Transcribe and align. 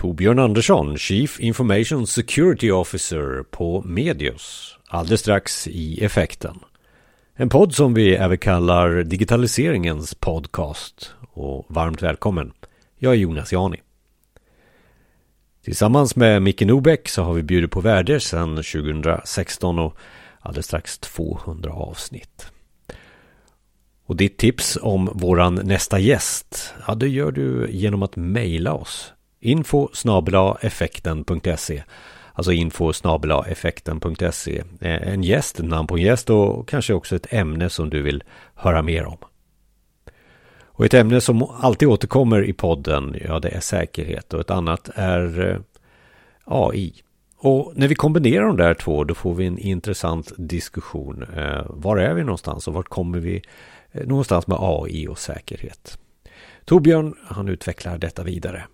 Torbjörn 0.00 0.38
Andersson, 0.38 0.98
Chief 0.98 1.40
Information 1.40 2.06
Security 2.06 2.70
Officer 2.70 3.42
på 3.50 3.82
Medius. 3.82 4.76
Alldeles 4.88 5.20
strax 5.20 5.68
i 5.68 6.04
effekten. 6.04 6.58
En 7.34 7.48
podd 7.48 7.74
som 7.74 7.94
vi 7.94 8.14
även 8.14 8.38
kallar 8.38 9.02
digitaliseringens 9.02 10.14
podcast. 10.14 11.14
Och 11.32 11.66
varmt 11.68 12.02
välkommen. 12.02 12.52
Jag 12.98 13.12
är 13.12 13.16
Jonas 13.16 13.52
Jani. 13.52 13.80
Tillsammans 15.64 16.16
med 16.16 16.42
Micke 16.42 16.62
Nobeck 16.62 17.08
så 17.08 17.22
har 17.22 17.34
vi 17.34 17.42
bjudit 17.42 17.70
på 17.70 17.80
värde 17.80 18.20
sedan 18.20 18.56
2016 18.56 19.78
och 19.78 19.96
alldeles 20.40 20.66
strax 20.66 20.98
200 20.98 21.72
avsnitt. 21.72 22.46
Och 24.06 24.16
ditt 24.16 24.38
tips 24.38 24.78
om 24.82 25.10
våran 25.14 25.54
nästa 25.54 25.98
gäst, 25.98 26.74
ja 26.86 26.94
det 26.94 27.08
gör 27.08 27.32
du 27.32 27.68
genom 27.70 28.02
att 28.02 28.16
mejla 28.16 28.72
oss. 28.72 29.12
Info 29.40 29.88
effekten.se 30.60 31.82
Alltså 32.32 32.52
info 32.52 32.92
effekten.se 33.46 34.62
eh, 34.80 35.08
En 35.08 35.22
gäst, 35.22 35.58
namn 35.58 35.86
på 35.86 35.96
en 35.96 36.02
gäst 36.02 36.30
och 36.30 36.68
kanske 36.68 36.94
också 36.94 37.16
ett 37.16 37.32
ämne 37.32 37.70
som 37.70 37.90
du 37.90 38.02
vill 38.02 38.22
höra 38.54 38.82
mer 38.82 39.06
om. 39.06 39.18
Och 40.62 40.84
ett 40.84 40.94
ämne 40.94 41.20
som 41.20 41.42
alltid 41.42 41.88
återkommer 41.88 42.44
i 42.44 42.52
podden, 42.52 43.16
ja 43.24 43.38
det 43.38 43.48
är 43.48 43.60
säkerhet 43.60 44.34
och 44.34 44.40
ett 44.40 44.50
annat 44.50 44.90
är 44.94 45.50
eh, 45.50 45.58
AI. 46.44 46.94
Och 47.36 47.72
när 47.76 47.88
vi 47.88 47.94
kombinerar 47.94 48.46
de 48.46 48.56
där 48.56 48.74
två 48.74 49.04
då 49.04 49.14
får 49.14 49.34
vi 49.34 49.46
en 49.46 49.58
intressant 49.58 50.32
diskussion. 50.36 51.26
Eh, 51.36 51.62
var 51.68 51.96
är 51.96 52.14
vi 52.14 52.24
någonstans 52.24 52.68
och 52.68 52.74
vart 52.74 52.88
kommer 52.88 53.18
vi 53.18 53.42
någonstans 53.92 54.46
med 54.46 54.58
AI 54.60 55.08
och 55.08 55.18
säkerhet? 55.18 55.98
Torbjörn, 56.64 57.14
han 57.24 57.48
utvecklar 57.48 57.98
detta 57.98 58.22
vidare. 58.22 58.64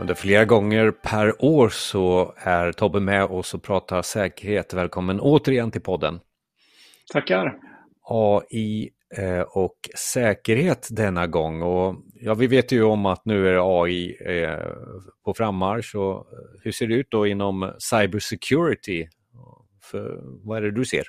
Under 0.00 0.14
flera 0.14 0.44
gånger 0.44 0.90
per 0.90 1.44
år 1.44 1.68
så 1.68 2.34
är 2.36 2.72
Tobbe 2.72 3.00
med 3.00 3.24
oss 3.24 3.54
och 3.54 3.62
pratar 3.62 4.02
säkerhet. 4.02 4.74
Välkommen 4.74 5.20
återigen 5.20 5.70
till 5.70 5.80
podden. 5.80 6.20
Tackar. 7.12 7.58
AI 8.02 8.90
eh, 9.16 9.40
och 9.40 9.76
säkerhet 9.96 10.88
denna 10.90 11.26
gång. 11.26 11.62
Och 11.62 11.96
ja, 12.14 12.34
vi 12.34 12.46
vet 12.46 12.72
ju 12.72 12.82
om 12.82 13.06
att 13.06 13.24
nu 13.24 13.48
är 13.48 13.82
AI 13.82 14.16
eh, 14.26 14.66
på 15.24 15.34
frammarsch. 15.34 15.94
Och 15.94 16.26
hur 16.62 16.72
ser 16.72 16.86
det 16.86 16.94
ut 16.94 17.10
då 17.10 17.26
inom 17.26 17.72
cybersecurity? 17.78 19.08
För, 19.82 20.20
vad 20.22 20.58
är 20.58 20.62
det 20.62 20.70
du 20.70 20.84
ser? 20.84 21.04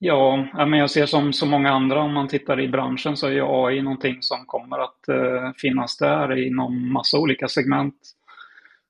Ja, 0.00 0.48
men 0.54 0.72
jag 0.72 0.90
ser 0.90 1.06
som 1.06 1.32
så 1.32 1.46
många 1.46 1.70
andra, 1.70 2.00
om 2.00 2.14
man 2.14 2.28
tittar 2.28 2.60
i 2.60 2.68
branschen 2.68 3.16
så 3.16 3.26
är 3.26 3.66
AI 3.66 3.82
någonting 3.82 4.16
som 4.20 4.46
kommer 4.46 4.78
att 4.78 5.08
eh, 5.08 5.52
finnas 5.56 5.96
där 5.96 6.46
inom 6.46 6.92
massa 6.92 7.18
olika 7.18 7.48
segment. 7.48 7.94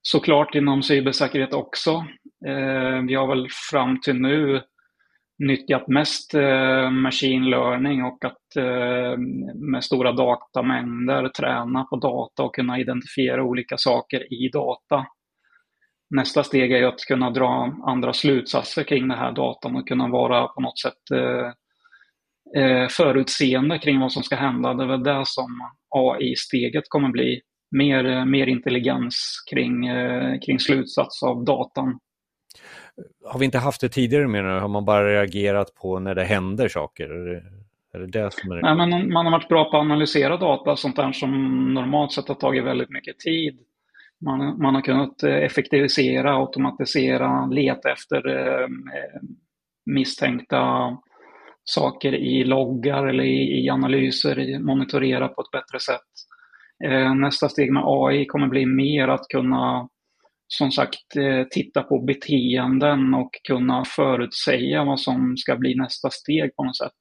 Såklart 0.02 0.54
inom 0.54 0.82
cybersäkerhet 0.82 1.54
också. 1.54 1.90
Eh, 2.46 3.02
vi 3.08 3.14
har 3.14 3.26
väl 3.26 3.48
fram 3.70 4.00
till 4.00 4.20
nu 4.20 4.62
nyttjat 5.38 5.88
mest 5.88 6.34
eh, 6.34 6.90
machine 6.90 7.50
learning 7.50 8.04
och 8.04 8.24
att 8.24 8.56
eh, 8.56 9.18
med 9.54 9.84
stora 9.84 10.12
datamängder 10.12 11.28
träna 11.28 11.84
på 11.84 11.96
data 11.96 12.42
och 12.42 12.54
kunna 12.54 12.78
identifiera 12.78 13.42
olika 13.42 13.76
saker 13.76 14.32
i 14.32 14.48
data 14.48 15.06
nästa 16.10 16.44
steg 16.44 16.72
är 16.72 16.86
att 16.86 17.00
kunna 17.00 17.30
dra 17.30 17.74
andra 17.86 18.12
slutsatser 18.12 18.84
kring 18.84 19.08
den 19.08 19.18
här 19.18 19.32
datan 19.32 19.76
och 19.76 19.88
kunna 19.88 20.08
vara 20.08 20.48
på 20.48 20.60
något 20.60 20.78
sätt 20.78 21.10
eh, 21.12 21.52
eh, 22.62 22.88
förutseende 22.88 23.78
kring 23.78 24.00
vad 24.00 24.12
som 24.12 24.22
ska 24.22 24.36
hända. 24.36 24.74
Det 24.74 24.84
är 24.84 24.88
väl 24.88 25.02
det 25.02 25.22
som 25.24 25.70
AI-steget 25.88 26.84
kommer 26.88 27.08
bli. 27.08 27.40
Mer, 27.70 28.06
eh, 28.06 28.24
mer 28.24 28.46
intelligens 28.46 29.44
kring, 29.50 29.88
kring 30.46 30.58
slutsats 30.58 31.22
av 31.22 31.44
datan. 31.44 31.98
Har 33.24 33.38
vi 33.38 33.44
inte 33.44 33.58
haft 33.58 33.80
det 33.80 33.88
tidigare 33.88 34.28
menar 34.28 34.54
du? 34.54 34.60
Har 34.60 34.68
man 34.68 34.84
bara 34.84 35.12
reagerat 35.12 35.74
på 35.74 35.98
när 35.98 36.14
det 36.14 36.24
händer 36.24 36.68
saker? 36.68 37.10
Är 37.94 37.98
det 37.98 38.06
det 38.06 38.30
som 38.32 38.52
är... 38.52 38.62
Nej, 38.62 38.88
men 38.88 39.12
man 39.12 39.26
har 39.26 39.32
varit 39.32 39.48
bra 39.48 39.70
på 39.70 39.76
att 39.76 39.80
analysera 39.80 40.36
data, 40.36 40.76
sånt 40.76 40.96
där 40.96 41.12
som 41.12 41.64
normalt 41.74 42.12
sett 42.12 42.28
har 42.28 42.34
tagit 42.34 42.64
väldigt 42.64 42.90
mycket 42.90 43.18
tid. 43.18 43.58
Man, 44.24 44.62
man 44.62 44.74
har 44.74 44.82
kunnat 44.82 45.22
eh, 45.22 45.36
effektivisera, 45.36 46.36
automatisera, 46.36 47.46
leta 47.46 47.92
efter 47.92 48.28
eh, 48.28 48.68
misstänkta 49.86 50.96
saker 51.64 52.14
i 52.14 52.44
loggar 52.44 53.06
eller 53.06 53.24
i, 53.24 53.64
i 53.64 53.70
analyser, 53.70 54.58
monitorera 54.58 55.28
på 55.28 55.40
ett 55.40 55.50
bättre 55.50 55.80
sätt. 55.80 56.10
Eh, 56.84 57.14
nästa 57.14 57.48
steg 57.48 57.72
med 57.72 57.82
AI 57.86 58.26
kommer 58.26 58.48
bli 58.48 58.66
mer 58.66 59.08
att 59.08 59.28
kunna 59.28 59.88
som 60.48 60.70
sagt 60.70 61.16
eh, 61.16 61.46
titta 61.50 61.82
på 61.82 61.98
beteenden 61.98 63.14
och 63.14 63.30
kunna 63.48 63.84
förutsäga 63.84 64.84
vad 64.84 65.00
som 65.00 65.36
ska 65.36 65.56
bli 65.56 65.74
nästa 65.74 66.10
steg 66.10 66.56
på 66.56 66.64
något 66.64 66.76
sätt. 66.76 66.92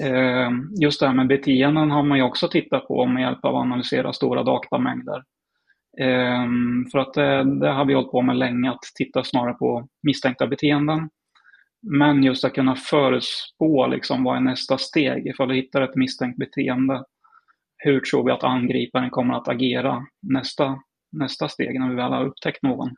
Eh, 0.00 0.50
just 0.80 1.00
det 1.00 1.06
här 1.06 1.14
med 1.14 1.26
beteenden 1.26 1.90
har 1.90 2.02
man 2.02 2.18
ju 2.18 2.24
också 2.24 2.48
tittat 2.48 2.86
på 2.86 3.06
med 3.06 3.22
hjälp 3.22 3.44
av 3.44 3.56
att 3.56 3.62
analysera 3.62 4.12
stora 4.12 4.42
datamängder. 4.42 5.22
Ehm, 6.00 6.86
för 6.92 6.98
att 6.98 7.14
det, 7.14 7.60
det 7.60 7.68
har 7.68 7.84
vi 7.84 7.94
hållit 7.94 8.10
på 8.10 8.22
med 8.22 8.36
länge, 8.36 8.70
att 8.70 8.82
titta 8.94 9.24
snarare 9.24 9.54
på 9.54 9.88
misstänkta 10.02 10.46
beteenden. 10.46 11.08
Men 11.82 12.22
just 12.22 12.44
att 12.44 12.54
kunna 12.54 12.76
förutspå 12.76 13.86
liksom, 13.86 14.24
vad 14.24 14.36
är 14.36 14.40
nästa 14.40 14.78
steg 14.78 15.26
ifall 15.26 15.48
du 15.48 15.54
hittar 15.54 15.82
ett 15.82 15.96
misstänkt 15.96 16.38
beteende. 16.38 17.04
Hur 17.76 18.00
tror 18.00 18.24
vi 18.24 18.32
att 18.32 18.44
angriparen 18.44 19.10
kommer 19.10 19.34
att 19.34 19.48
agera 19.48 20.06
nästa, 20.22 20.78
nästa 21.12 21.48
steg 21.48 21.80
när 21.80 21.88
vi 21.88 21.94
väl 21.94 22.12
har 22.12 22.26
upptäckt 22.26 22.62
någon? 22.62 22.90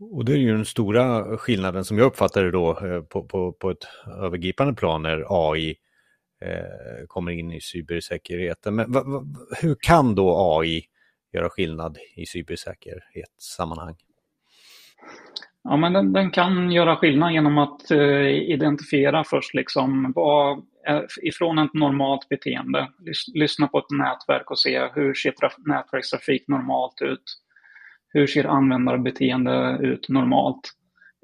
Och 0.00 0.24
det 0.24 0.32
är 0.32 0.36
ju 0.36 0.52
den 0.52 0.64
stora 0.64 1.38
skillnaden 1.38 1.84
som 1.84 1.98
jag 1.98 2.06
uppfattar 2.06 2.44
det 2.44 2.50
då 2.50 2.70
eh, 2.70 3.02
på, 3.02 3.24
på, 3.24 3.52
på 3.52 3.70
ett 3.70 3.86
övergripande 4.22 4.74
plan 4.74 5.02
när 5.02 5.24
AI 5.28 5.76
eh, 6.44 7.06
kommer 7.06 7.32
in 7.32 7.52
i 7.52 7.60
cybersäkerheten. 7.60 8.74
Men 8.74 8.92
va, 8.92 9.02
va, 9.06 9.24
hur 9.62 9.76
kan 9.80 10.14
då 10.14 10.58
AI 10.58 10.82
göra 11.32 11.50
skillnad 11.50 11.98
i 12.16 12.26
cybersäkerhetssammanhang? 12.26 13.94
Ja, 15.64 15.76
men 15.76 15.92
den, 15.92 16.12
den, 16.12 16.30
kan 16.30 16.72
göra 16.72 16.96
skillnad 16.96 17.32
genom 17.32 17.58
att 17.58 17.90
uh, 17.92 18.28
identifiera 18.28 19.24
först 19.24 19.54
liksom 19.54 20.12
vad, 20.16 20.58
eh, 20.88 21.02
ifrån 21.22 21.58
ett 21.58 21.74
normalt 21.74 22.28
beteende. 22.28 22.88
Lys, 22.98 23.24
lyssna 23.34 23.68
på 23.68 23.78
ett 23.78 23.90
nätverk 23.90 24.50
och 24.50 24.58
se 24.58 24.88
hur 24.94 25.14
ser 25.14 25.34
nätverkstrafik 25.68 26.48
normalt 26.48 27.02
ut? 27.02 27.22
Hur 28.12 28.26
ser 28.26 28.44
användarbeteende 28.44 29.78
ut 29.80 30.08
normalt? 30.08 30.72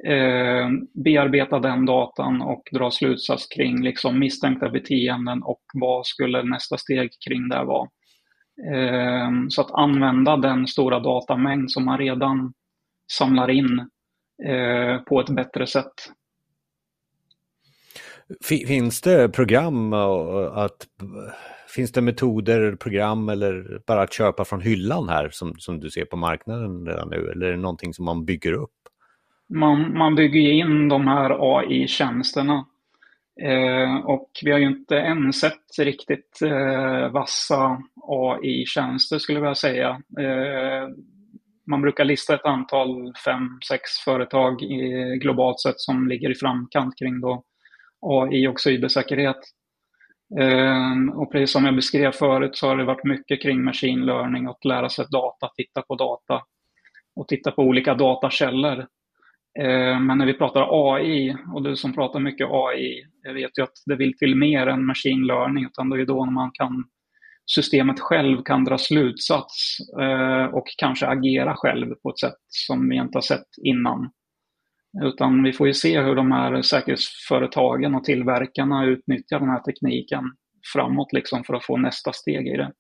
Eh, 0.07 0.69
bearbeta 1.05 1.59
den 1.59 1.87
datan 1.87 2.43
och 2.43 2.69
dra 2.73 2.91
slutsats 2.91 3.47
kring 3.47 3.83
liksom 3.83 4.19
misstänkta 4.19 4.69
beteenden 4.69 5.43
och 5.43 5.63
vad 5.75 6.07
skulle 6.07 6.43
nästa 6.43 6.77
steg 6.77 7.11
kring 7.29 7.49
det 7.49 7.65
vara. 7.65 7.89
Ehm, 8.73 9.51
så 9.51 9.61
att 9.61 9.71
använda 9.71 10.37
den 10.37 10.67
stora 10.67 11.01
datamängd 11.01 11.71
som 11.71 11.85
man 11.85 11.99
redan 11.99 12.53
samlar 13.13 13.51
in 13.51 13.79
eh, 14.45 14.99
på 14.99 15.21
ett 15.21 15.31
bättre 15.31 15.67
sätt. 15.67 15.93
Finns 18.45 19.01
det 19.01 19.29
program 19.29 19.93
att 20.53 20.87
Finns 21.69 21.93
det 21.93 22.01
metoder, 22.01 22.77
program 22.77 23.29
eller 23.29 23.81
bara 23.87 24.03
att 24.03 24.13
köpa 24.13 24.45
från 24.45 24.61
hyllan 24.61 25.09
här 25.09 25.29
som, 25.33 25.55
som 25.59 25.81
du 25.81 25.91
ser 25.91 26.05
på 26.05 26.17
marknaden 26.17 26.87
redan 26.87 27.09
nu? 27.11 27.31
Eller 27.31 27.47
är 27.47 27.51
det 27.51 27.57
någonting 27.57 27.95
som 27.95 28.05
man 28.05 28.25
bygger 28.25 28.53
upp? 28.53 28.71
Man, 29.49 29.99
man 29.99 30.15
bygger 30.15 30.41
in 30.41 30.89
de 30.89 31.07
här 31.07 31.59
AI-tjänsterna 31.59 32.65
Eh, 33.43 33.97
och 33.97 34.31
vi 34.43 34.53
har 34.53 34.59
ju 34.59 34.67
inte 34.67 34.99
än 34.99 35.33
sett 35.33 35.79
riktigt 35.79 36.43
eh, 36.43 37.09
vassa 37.09 37.83
AI-tjänster 38.03 39.19
skulle 39.19 39.39
jag 39.39 39.43
vilja 39.43 39.55
säga. 39.55 39.89
Eh, 40.21 40.89
man 41.67 41.83
brukar 41.83 42.05
lista 42.05 42.35
ett 42.35 42.45
antal, 42.45 43.13
fem, 43.25 43.59
sex 43.69 43.91
företag 44.05 44.63
i, 44.63 45.19
globalt 45.19 45.61
sett 45.61 45.81
som 45.81 46.09
ligger 46.09 46.31
i 46.31 46.35
framkant 46.35 46.99
kring 46.99 47.21
då 47.21 47.43
AI 48.01 48.49
och 48.49 48.61
cybersäkerhet. 48.61 49.41
Eh, 50.41 51.15
och 51.15 51.33
precis 51.33 51.53
som 51.53 51.65
jag 51.65 51.75
beskrev 51.75 52.13
förut 52.13 52.57
så 52.57 52.69
har 52.69 52.77
det 52.77 52.85
varit 52.85 53.05
mycket 53.05 53.43
kring 53.43 53.65
machine 53.65 54.07
learning, 54.07 54.47
att 54.47 54.65
lära 54.65 54.89
sig 54.89 55.07
data, 55.11 55.49
titta 55.57 55.83
på 55.83 55.95
data 55.95 56.43
och 57.17 57.29
titta 57.29 57.51
på 57.51 57.63
olika 57.63 57.95
datakällor. 57.95 58.79
Eh, 59.59 60.01
men 60.01 60.19
när 60.19 60.27
vi 60.27 60.35
pratar 60.35 60.95
AI, 60.95 61.37
och 61.55 61.63
du 61.63 61.77
som 61.77 61.93
pratar 61.93 62.21
mycket 62.21 62.49
AI, 62.51 63.07
jag 63.27 63.35
vet 63.35 63.59
ju 63.59 63.63
att 63.63 63.83
det 63.87 63.97
vill 63.97 64.19
till 64.19 64.37
mer 64.37 64.67
än 64.67 64.87
machine 64.87 65.27
learning, 65.27 65.65
utan 65.65 65.91
det 65.91 66.01
är 66.01 66.07
då 66.07 66.25
när 66.25 66.33
man 66.33 66.51
kan, 66.55 66.85
systemet 67.47 68.01
själv 68.01 68.43
kan 68.43 68.65
dra 68.65 68.79
slutsats 68.79 69.77
eh, 70.01 70.45
och 70.45 70.67
kanske 70.77 71.07
agera 71.07 71.55
själv 71.57 71.95
på 71.95 72.11
ett 72.11 72.19
sätt 72.19 72.39
som 72.49 72.89
vi 72.89 72.97
inte 72.97 73.17
har 73.17 73.23
sett 73.23 73.47
innan. 73.63 74.11
Utan 75.03 75.43
vi 75.43 75.53
får 75.53 75.67
ju 75.67 75.75
se 75.75 76.01
hur 76.01 76.15
de 76.15 76.33
här 76.33 76.63
säkerhetsföretagen 76.63 77.95
och 77.95 78.05
tillverkarna 78.05 78.85
utnyttjar 78.85 79.41
den 79.41 79.49
här 79.49 79.61
tekniken 79.61 80.25
framåt 80.73 81.13
liksom 81.13 81.45
för 81.45 81.55
att 81.55 81.65
få 81.65 81.77
nästa 81.77 82.13
steg 82.13 82.47
i 82.49 82.57
det. 82.57 82.73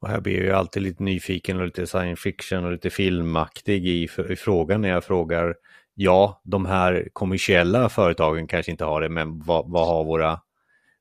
Och 0.00 0.08
här 0.08 0.20
blir 0.20 0.36
jag 0.36 0.44
ju 0.44 0.52
alltid 0.52 0.82
lite 0.82 1.02
nyfiken 1.02 1.60
och 1.60 1.66
lite 1.66 1.86
science 1.86 2.22
fiction 2.22 2.64
och 2.64 2.72
lite 2.72 2.90
filmaktig 2.90 3.86
i, 3.86 4.08
i 4.28 4.36
frågan 4.36 4.80
när 4.80 4.88
jag 4.88 5.04
frågar 5.04 5.54
ja, 5.94 6.40
de 6.44 6.66
här 6.66 7.08
kommersiella 7.12 7.88
företagen 7.88 8.46
kanske 8.46 8.72
inte 8.72 8.84
har 8.84 9.00
det, 9.00 9.08
men 9.08 9.38
vad, 9.38 9.70
vad 9.70 9.86
har 9.86 10.04
våra 10.04 10.38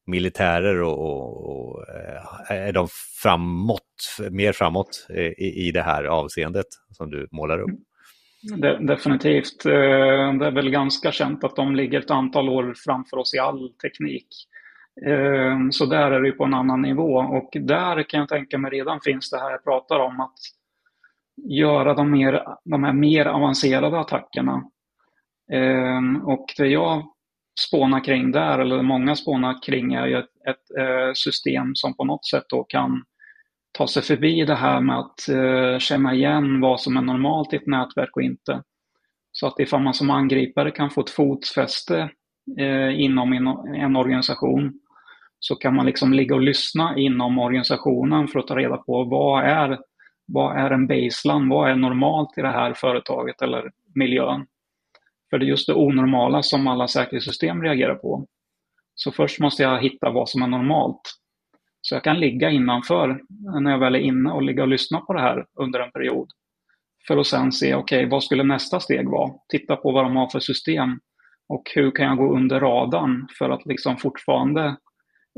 militärer 0.05 0.81
och, 0.81 0.99
och, 0.99 1.45
och, 1.49 1.89
eh, 1.89 2.67
är 2.67 2.73
de 2.73 2.87
framåt, 3.21 4.17
mer 4.31 4.51
framåt 4.51 5.07
eh, 5.09 5.25
i, 5.25 5.67
i 5.67 5.71
det 5.71 5.81
här 5.81 6.03
avseendet 6.03 6.65
som 6.91 7.11
du 7.11 7.27
målar 7.31 7.59
upp? 7.59 7.69
Mm. 7.69 8.61
De, 8.61 8.85
definitivt. 8.85 9.65
Eh, 9.65 10.33
det 10.39 10.45
är 10.45 10.51
väl 10.51 10.69
ganska 10.69 11.11
känt 11.11 11.43
att 11.43 11.55
de 11.55 11.75
ligger 11.75 11.99
ett 11.99 12.11
antal 12.11 12.49
år 12.49 12.73
framför 12.85 13.17
oss 13.17 13.33
i 13.33 13.39
all 13.39 13.69
teknik. 13.69 14.27
Så 15.71 15.85
där 15.85 16.11
är 16.11 16.21
det 16.21 16.31
på 16.31 16.43
en 16.43 16.53
annan 16.53 16.81
nivå 16.81 17.17
och 17.17 17.49
där 17.53 18.09
kan 18.09 18.19
jag 18.19 18.29
tänka 18.29 18.57
mig 18.57 18.71
redan 18.71 18.99
finns 19.01 19.29
det 19.29 19.39
här 19.39 19.51
jag 19.51 19.63
pratar 19.63 19.99
om 19.99 20.19
att 20.19 20.37
göra 21.49 21.93
de, 21.93 22.11
mer, 22.11 22.43
de 22.63 22.83
här 22.83 22.93
mer 22.93 23.25
avancerade 23.25 23.99
attackerna. 23.99 24.63
Ehm, 25.51 26.21
och 26.25 26.45
det 26.57 26.67
jag 26.67 27.03
spånar 27.59 28.03
kring 28.03 28.31
där, 28.31 28.59
eller 28.59 28.81
många 28.81 29.15
spånar 29.15 29.63
kring, 29.63 29.93
är 29.93 30.07
ju 30.07 30.17
ett, 30.17 30.47
ett 30.49 30.77
eh, 30.79 31.13
system 31.13 31.75
som 31.75 31.93
på 31.93 32.05
något 32.05 32.25
sätt 32.25 32.45
då 32.49 32.63
kan 32.63 33.03
ta 33.71 33.87
sig 33.87 34.03
förbi 34.03 34.45
det 34.45 34.55
här 34.55 34.81
med 34.81 34.99
att 34.99 35.29
eh, 35.29 35.79
känna 35.79 36.13
igen 36.13 36.61
vad 36.61 36.81
som 36.81 36.97
är 36.97 37.01
normalt 37.01 37.53
i 37.53 37.55
ett 37.55 37.67
nätverk 37.67 38.15
och 38.15 38.21
inte. 38.21 38.63
Så 39.31 39.47
att 39.47 39.59
ifall 39.59 39.81
man 39.81 39.93
som 39.93 40.09
angripare 40.09 40.71
kan 40.71 40.89
få 40.89 41.01
ett 41.01 41.09
fotfäste 41.09 42.09
eh, 42.59 43.01
inom 43.01 43.33
en 43.75 43.95
organisation 43.95 44.79
så 45.39 45.55
kan 45.55 45.75
man 45.75 45.85
liksom 45.85 46.13
ligga 46.13 46.35
och 46.35 46.41
lyssna 46.41 46.97
inom 46.97 47.39
organisationen 47.39 48.27
för 48.27 48.39
att 48.39 48.47
ta 48.47 48.55
reda 48.55 48.77
på 48.77 49.03
vad 49.03 49.43
är, 49.43 49.79
vad 50.25 50.57
är 50.57 50.71
en 50.71 50.87
baseline, 50.87 51.49
vad 51.49 51.71
är 51.71 51.75
normalt 51.75 52.37
i 52.37 52.41
det 52.41 52.51
här 52.51 52.73
företaget 52.73 53.41
eller 53.41 53.71
miljön. 53.95 54.45
För 55.31 55.39
det 55.39 55.45
är 55.45 55.47
just 55.47 55.67
det 55.67 55.73
onormala 55.73 56.43
som 56.43 56.67
alla 56.67 56.87
säkerhetssystem 56.87 57.63
reagerar 57.63 57.95
på. 57.95 58.27
Så 58.95 59.11
först 59.11 59.39
måste 59.39 59.63
jag 59.63 59.81
hitta 59.81 60.09
vad 60.09 60.29
som 60.29 60.41
är 60.41 60.47
normalt. 60.47 61.01
Så 61.81 61.95
jag 61.95 62.03
kan 62.03 62.19
ligga 62.19 62.49
innanför 62.49 63.21
när 63.61 63.71
jag 63.71 63.79
väl 63.79 63.95
är 63.95 63.99
inne 63.99 64.31
och 64.31 64.41
ligga 64.41 64.61
och 64.61 64.67
lyssna 64.67 64.99
på 64.99 65.13
det 65.13 65.21
här 65.21 65.45
under 65.59 65.79
en 65.79 65.91
period. 65.91 66.27
För 67.07 67.17
att 67.17 67.27
sen 67.27 67.51
se, 67.51 67.75
okej, 67.75 67.97
okay, 67.97 68.09
vad 68.09 68.23
skulle 68.23 68.43
nästa 68.43 68.79
steg 68.79 69.09
vara? 69.09 69.31
Titta 69.49 69.75
på 69.75 69.91
vad 69.91 70.05
de 70.05 70.15
har 70.15 70.29
för 70.29 70.39
system 70.39 70.99
och 71.49 71.63
hur 71.75 71.91
kan 71.91 72.05
jag 72.05 72.17
gå 72.17 72.35
under 72.35 72.59
radarn 72.59 73.27
för 73.37 73.49
att 73.49 73.65
liksom 73.65 73.97
fortfarande 73.97 74.77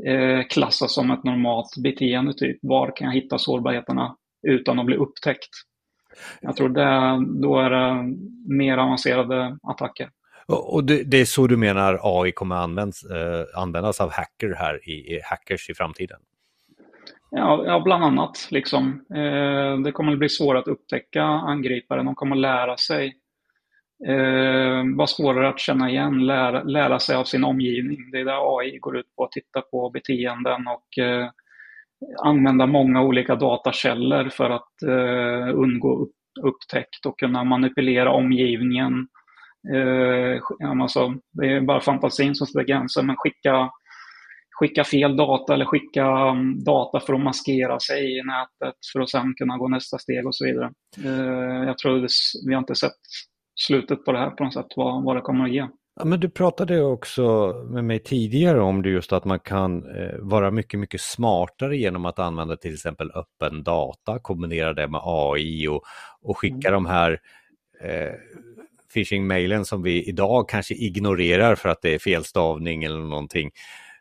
eh, 0.06 0.42
klassas 0.50 0.94
som 0.94 1.10
ett 1.10 1.24
normalt 1.24 1.76
beteende. 1.82 2.34
Typ. 2.34 2.58
Var 2.62 2.96
kan 2.96 3.06
jag 3.06 3.14
hitta 3.14 3.38
sårbarheterna 3.38 4.16
utan 4.46 4.78
att 4.78 4.86
bli 4.86 4.96
upptäckt? 4.96 5.50
Jag 6.40 6.56
tror 6.56 6.68
det, 6.68 7.24
då 7.40 7.58
är 7.58 7.70
det 7.70 8.16
mer 8.48 8.78
avancerade 8.78 9.58
attacker. 9.62 10.10
Och 10.46 10.84
det, 10.84 11.04
det 11.04 11.20
är 11.20 11.24
så 11.24 11.46
du 11.46 11.56
menar 11.56 12.00
AI 12.02 12.32
kommer 12.32 12.56
användas, 12.56 13.04
eh, 13.04 13.60
användas 13.60 14.00
av 14.00 14.12
hacker 14.12 14.54
här 14.58 14.88
i, 14.88 15.20
hackers 15.24 15.70
i 15.70 15.74
framtiden? 15.74 16.18
Ja, 17.30 17.62
ja 17.66 17.80
bland 17.80 18.04
annat. 18.04 18.48
Liksom. 18.50 19.04
Eh, 19.14 19.78
det 19.84 19.92
kommer 19.92 20.12
att 20.12 20.18
bli 20.18 20.28
svårare 20.28 20.58
att 20.58 20.68
upptäcka 20.68 21.22
angripare. 21.22 22.02
De 22.02 22.14
kommer 22.14 22.36
att 22.36 22.42
lära 22.42 22.76
sig 22.76 23.16
eh, 24.06 24.96
vara 24.96 25.06
svårare 25.06 25.48
att 25.48 25.60
känna 25.60 25.90
igen, 25.90 26.26
lära, 26.26 26.62
lära 26.62 26.98
sig 26.98 27.16
av 27.16 27.24
sin 27.24 27.44
omgivning. 27.44 28.10
Det 28.10 28.20
är 28.20 28.24
där 28.24 28.58
AI 28.58 28.78
går 28.78 28.96
ut 28.96 29.16
på, 29.16 29.24
att 29.24 29.32
titta 29.32 29.60
på 29.60 29.90
beteenden 29.90 30.66
och 30.66 30.98
eh, 30.98 31.30
använda 32.22 32.66
många 32.66 33.02
olika 33.02 33.36
datakällor 33.36 34.28
för 34.28 34.50
att 34.50 34.82
eh, 34.88 35.54
undgå 35.54 36.02
upp, 36.02 36.12
upptäckt 36.42 37.06
och 37.06 37.18
kunna 37.18 37.44
manipulera 37.44 38.12
omgivningen. 38.12 39.08
Eh, 39.74 40.40
alltså, 40.80 41.14
det 41.32 41.46
är 41.46 41.60
bara 41.60 41.80
fantasin 41.80 42.34
som 42.34 42.46
sätter 42.46 42.64
gränser, 42.66 43.02
men 43.02 43.16
skicka, 43.16 43.70
skicka 44.60 44.84
fel 44.84 45.16
data 45.16 45.54
eller 45.54 45.64
skicka 45.64 46.06
mm, 46.06 46.64
data 46.64 47.00
för 47.00 47.14
att 47.14 47.20
maskera 47.20 47.80
sig 47.80 48.18
i 48.18 48.22
nätet 48.22 48.74
för 48.92 49.00
att 49.00 49.10
sen 49.10 49.34
kunna 49.34 49.58
gå 49.58 49.68
nästa 49.68 49.98
steg 49.98 50.26
och 50.26 50.34
så 50.34 50.44
vidare. 50.44 50.72
Eh, 51.04 51.66
jag 51.66 51.78
tror 51.78 52.00
det, 52.00 52.08
vi 52.46 52.54
har 52.54 52.60
inte 52.60 52.74
sett 52.74 53.00
slutet 53.60 54.04
på 54.04 54.12
det 54.12 54.18
här 54.18 54.30
på 54.30 54.44
något 54.44 54.54
sätt, 54.54 54.72
vad, 54.76 55.04
vad 55.04 55.16
det 55.16 55.20
kommer 55.20 55.44
att 55.44 55.52
ge. 55.52 55.66
Ja, 55.96 56.04
men 56.04 56.20
du 56.20 56.28
pratade 56.28 56.82
också 56.82 57.54
med 57.70 57.84
mig 57.84 57.98
tidigare 57.98 58.60
om 58.60 58.82
det 58.82 58.88
just 58.88 59.12
att 59.12 59.24
man 59.24 59.40
kan 59.40 59.96
eh, 59.96 60.18
vara 60.18 60.50
mycket, 60.50 60.80
mycket 60.80 61.00
smartare 61.00 61.76
genom 61.76 62.04
att 62.04 62.18
använda 62.18 62.56
till 62.56 62.74
exempel 62.74 63.10
öppen 63.10 63.62
data, 63.62 64.18
kombinera 64.18 64.74
det 64.74 64.88
med 64.88 65.00
AI 65.04 65.68
och, 65.68 65.84
och 66.22 66.38
skicka 66.38 66.68
mm. 66.68 66.72
de 66.72 66.86
här 66.86 67.20
eh, 67.80 68.12
phishing-mailen 68.94 69.64
som 69.64 69.82
vi 69.82 70.08
idag 70.08 70.48
kanske 70.48 70.74
ignorerar 70.74 71.54
för 71.54 71.68
att 71.68 71.82
det 71.82 71.94
är 71.94 71.98
felstavning 71.98 72.84
eller 72.84 72.98
någonting. 72.98 73.50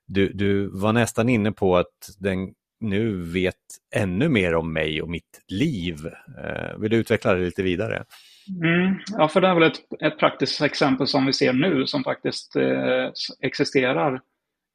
Du, 0.05 0.33
du 0.33 0.67
var 0.67 0.93
nästan 0.93 1.29
inne 1.29 1.51
på 1.51 1.77
att 1.77 2.09
den 2.19 2.53
nu 2.79 3.21
vet 3.21 3.55
ännu 3.95 4.29
mer 4.29 4.55
om 4.55 4.73
mig 4.73 5.01
och 5.01 5.09
mitt 5.09 5.41
liv. 5.47 5.95
Eh, 6.43 6.77
vill 6.79 6.91
du 6.91 6.97
utveckla 6.97 7.33
det 7.33 7.45
lite 7.45 7.63
vidare? 7.63 8.05
Mm, 8.49 8.99
ja, 9.17 9.27
för 9.27 9.41
det 9.41 9.47
är 9.47 9.53
väl 9.53 9.63
ett, 9.63 10.03
ett 10.03 10.17
praktiskt 10.17 10.61
exempel 10.61 11.07
som 11.07 11.25
vi 11.25 11.33
ser 11.33 11.53
nu 11.53 11.87
som 11.87 12.03
faktiskt 12.03 12.55
eh, 12.55 13.11
existerar 13.41 14.21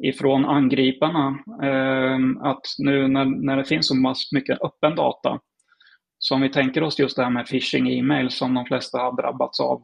ifrån 0.05 0.45
angriparna. 0.45 1.39
Eh, 1.63 2.19
att 2.51 2.63
nu 2.79 3.09
när, 3.09 3.25
när 3.25 3.57
det 3.57 3.65
finns 3.65 3.89
så 3.89 4.15
mycket 4.33 4.63
öppen 4.63 4.95
data, 4.95 5.41
som 6.19 6.41
vi 6.41 6.49
tänker 6.49 6.83
oss 6.83 6.99
just 6.99 7.17
det 7.17 7.23
här 7.23 7.31
med 7.31 7.47
phishing 7.47 7.89
e-mail 7.91 8.31
som 8.31 8.55
de 8.55 8.65
flesta 8.65 8.99
har 8.99 9.17
drabbats 9.17 9.61
av 9.61 9.83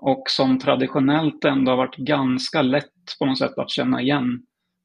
och 0.00 0.22
som 0.26 0.58
traditionellt 0.58 1.44
ändå 1.44 1.72
har 1.72 1.76
varit 1.76 1.96
ganska 1.96 2.62
lätt 2.62 3.18
på 3.18 3.26
något 3.26 3.38
sätt 3.38 3.58
att 3.58 3.70
känna 3.70 4.02
igen. 4.02 4.42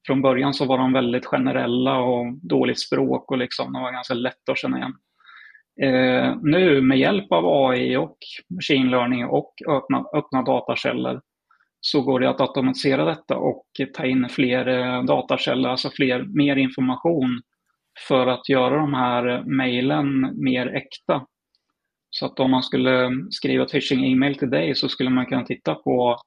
Från 0.07 0.21
början 0.21 0.53
så 0.53 0.65
var 0.65 0.77
de 0.77 0.93
väldigt 0.93 1.25
generella 1.25 1.99
och 1.99 2.33
dåligt 2.41 2.79
språk 2.79 3.31
och 3.31 3.37
liksom, 3.37 3.73
de 3.73 3.81
var 3.81 3.91
ganska 3.91 4.13
lätta 4.13 4.51
att 4.51 4.57
känna 4.57 4.77
igen. 4.77 4.93
Eh, 5.81 6.35
nu 6.41 6.81
med 6.81 6.99
hjälp 6.99 7.31
av 7.31 7.69
AI 7.69 7.97
och 7.97 8.17
machine 8.55 8.89
learning 8.89 9.25
och 9.25 9.53
öppna, 9.69 10.05
öppna 10.13 10.41
datakällor 10.41 11.21
så 11.81 12.01
går 12.01 12.19
det 12.19 12.29
att 12.29 12.41
automatisera 12.41 13.05
detta 13.05 13.37
och 13.37 13.65
ta 13.93 14.05
in 14.05 14.29
fler 14.29 14.67
eh, 14.67 15.03
datakällor, 15.03 15.71
alltså 15.71 15.89
fler, 15.89 16.23
mer 16.23 16.55
information 16.55 17.41
för 18.07 18.27
att 18.27 18.49
göra 18.49 18.77
de 18.77 18.93
här 18.93 19.43
mejlen 19.45 20.29
mer 20.43 20.67
äkta. 20.67 21.25
Så 22.09 22.25
att 22.25 22.39
om 22.39 22.51
man 22.51 22.63
skulle 22.63 23.09
skriva 23.29 23.63
ett 23.63 23.71
phishing 23.71 24.11
e-mail 24.11 24.35
till 24.35 24.49
dig 24.49 24.75
så 24.75 24.89
skulle 24.89 25.09
man 25.09 25.25
kunna 25.25 25.43
titta 25.43 25.75
på 25.75 26.17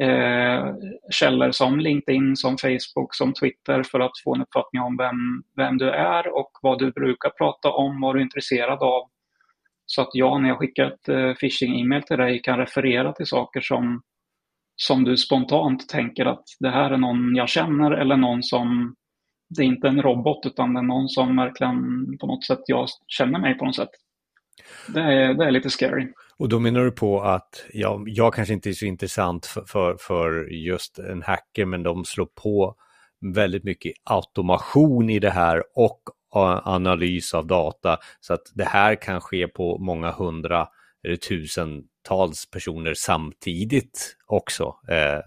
eh, 0.00 0.74
källor 1.10 1.50
som 1.50 1.80
LinkedIn, 1.80 2.36
som 2.36 2.58
Facebook, 2.58 3.14
som 3.14 3.34
Twitter 3.34 3.82
för 3.82 4.00
att 4.00 4.18
få 4.24 4.34
en 4.34 4.42
uppfattning 4.42 4.82
om 4.82 4.96
vem, 4.96 5.42
vem 5.56 5.78
du 5.78 5.90
är 5.90 6.36
och 6.36 6.50
vad 6.62 6.78
du 6.78 6.92
brukar 6.92 7.30
prata 7.30 7.70
om, 7.70 8.00
vad 8.00 8.14
du 8.14 8.18
är 8.18 8.22
intresserad 8.22 8.82
av. 8.82 9.08
Så 9.86 10.02
att 10.02 10.10
jag 10.12 10.42
när 10.42 10.48
jag 10.48 10.58
skickar 10.58 10.84
ett 10.84 11.08
eh, 11.08 11.32
phishing-e-mail 11.34 12.02
till 12.02 12.18
dig 12.18 12.42
kan 12.42 12.58
referera 12.58 13.12
till 13.12 13.26
saker 13.26 13.60
som, 13.60 14.02
som 14.76 15.04
du 15.04 15.16
spontant 15.16 15.88
tänker 15.88 16.26
att 16.26 16.44
det 16.60 16.70
här 16.70 16.90
är 16.90 16.96
någon 16.96 17.36
jag 17.36 17.48
känner 17.48 17.90
eller 17.90 18.16
någon 18.16 18.42
som 18.42 18.94
det 19.48 19.62
är 19.62 19.66
inte 19.66 19.88
en 19.88 20.02
robot 20.02 20.46
utan 20.46 20.74
det 20.74 20.80
är 20.80 20.84
någon 20.84 21.08
som 21.08 21.36
verkligen 21.36 22.06
på 22.18 22.26
något 22.26 22.44
sätt 22.44 22.60
jag 22.66 22.88
känner 23.06 23.38
mig 23.38 23.58
på 23.58 23.64
något 23.64 23.76
sätt. 23.76 23.90
Det 24.94 25.00
är, 25.00 25.34
det 25.34 25.44
är 25.44 25.50
lite 25.50 25.70
scary. 25.70 26.12
Och 26.38 26.48
då 26.48 26.58
menar 26.58 26.84
du 26.84 26.90
på 26.90 27.20
att 27.20 27.66
ja, 27.72 28.02
jag 28.06 28.34
kanske 28.34 28.54
inte 28.54 28.68
är 28.68 28.72
så 28.72 28.86
intressant 28.86 29.46
för, 29.46 29.64
för, 29.66 29.96
för 30.00 30.48
just 30.50 30.98
en 30.98 31.22
hacker, 31.22 31.64
men 31.64 31.82
de 31.82 32.04
slår 32.04 32.26
på 32.26 32.74
väldigt 33.34 33.64
mycket 33.64 33.92
automation 34.04 35.10
i 35.10 35.18
det 35.18 35.30
här 35.30 35.62
och 35.74 36.02
analys 36.64 37.34
av 37.34 37.46
data. 37.46 37.98
Så 38.20 38.34
att 38.34 38.52
det 38.54 38.64
här 38.64 38.94
kan 38.94 39.20
ske 39.20 39.48
på 39.48 39.78
många 39.78 40.10
hundra 40.10 40.68
eller 41.04 41.16
tusentals 41.16 42.50
personer 42.50 42.94
samtidigt 42.94 44.16
också 44.26 44.64
eh, 44.88 45.20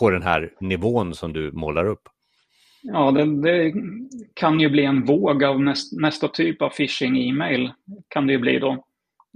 på 0.00 0.10
den 0.10 0.22
här 0.22 0.52
nivån 0.60 1.14
som 1.14 1.32
du 1.32 1.52
målar 1.52 1.84
upp. 1.84 2.08
Ja, 2.82 3.10
det, 3.10 3.42
det, 3.42 3.72
kan 4.34 4.60
ju 4.60 4.68
bli 4.70 4.84
en 4.84 5.04
våg 5.04 5.44
av 5.44 5.60
näst, 5.60 5.92
nästa 6.00 6.28
typ 6.28 6.62
av 6.62 6.68
phishing-e-mail. 6.68 7.72
Kan 8.08 8.26
det 8.26 8.32
ju 8.32 8.38
bli 8.38 8.58
då. 8.58 8.84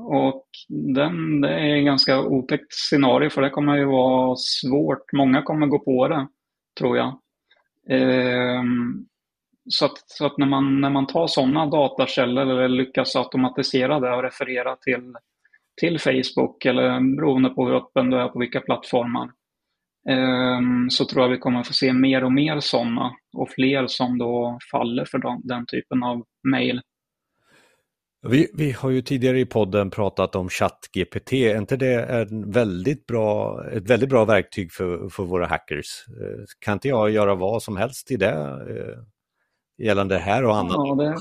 Och 0.05 0.45
den, 0.69 1.41
det 1.41 1.49
är 1.49 1.75
en 1.75 1.85
ganska 1.85 2.21
otäckt 2.21 2.73
scenario 2.73 3.31
för 3.31 3.43
det 3.43 3.51
kommer 3.51 3.77
ju 3.77 3.85
vara 3.85 4.37
svårt. 4.37 5.13
Många 5.13 5.43
kommer 5.43 5.67
gå 5.67 5.79
på 5.79 6.09
det, 6.09 6.29
tror 6.79 6.97
jag. 6.97 7.19
Ehm, 7.89 9.07
så 9.69 9.85
att, 9.85 9.99
så 10.07 10.27
att, 10.27 10.39
när, 10.39 10.47
man, 10.47 10.81
när 10.81 10.91
man 10.91 11.07
tar 11.07 11.27
sådana 11.27 11.67
datakällor 11.67 12.43
eller 12.43 12.69
lyckas 12.69 13.17
automatisera 13.17 14.01
det 14.01 14.11
och 14.11 14.23
referera 14.23 14.77
till 14.77 15.15
till 15.77 15.99
Facebook 15.99 16.65
eller 16.65 17.17
beroende 17.17 17.49
på 17.49 17.67
hur 17.67 17.75
öppen 17.75 18.11
du 18.11 18.21
är 18.21 18.29
på 18.29 18.39
vilka 18.39 18.61
plattformar. 18.61 19.31
Ehm, 20.09 20.91
så 20.91 21.05
tror 21.05 21.23
jag 21.23 21.31
vi 21.31 21.39
kommer 21.39 21.63
få 21.63 21.73
se 21.73 21.93
mer 21.93 22.25
och 22.25 22.33
mer 22.33 22.61
sådana 22.61 23.13
och 23.33 23.51
fler 23.51 23.87
som 23.87 24.19
då 24.19 24.59
faller 24.71 25.05
för 25.05 25.49
den 25.49 25.67
typen 25.67 26.03
av 26.03 26.25
mejl. 26.43 26.81
Vi, 28.29 28.51
vi 28.55 28.73
har 28.73 28.91
ju 28.91 29.03
tidigare 29.03 29.41
i 29.41 29.47
podden 29.47 29.91
pratat 29.91 30.37
om 30.37 30.49
ChatGPT. 30.49 31.33
Är 31.33 31.59
inte 31.59 31.77
det 31.77 31.95
en 32.05 32.51
väldigt 32.51 33.07
bra, 33.07 33.65
ett 33.73 33.91
väldigt 33.91 34.09
bra 34.09 34.25
verktyg 34.25 34.73
för, 34.73 35.09
för 35.09 35.23
våra 35.23 35.47
hackers? 35.47 36.05
Eh, 36.09 36.45
kan 36.59 36.73
inte 36.73 36.89
jag 36.89 37.11
göra 37.11 37.35
vad 37.35 37.63
som 37.63 37.77
helst 37.77 38.11
i 38.11 38.17
det 38.17 38.31
eh, 38.31 39.87
gällande 39.87 40.15
det 40.15 40.21
här 40.21 40.45
och 40.45 40.57
annat? 40.57 40.73
Ja, 40.77 40.95
det, 40.95 41.17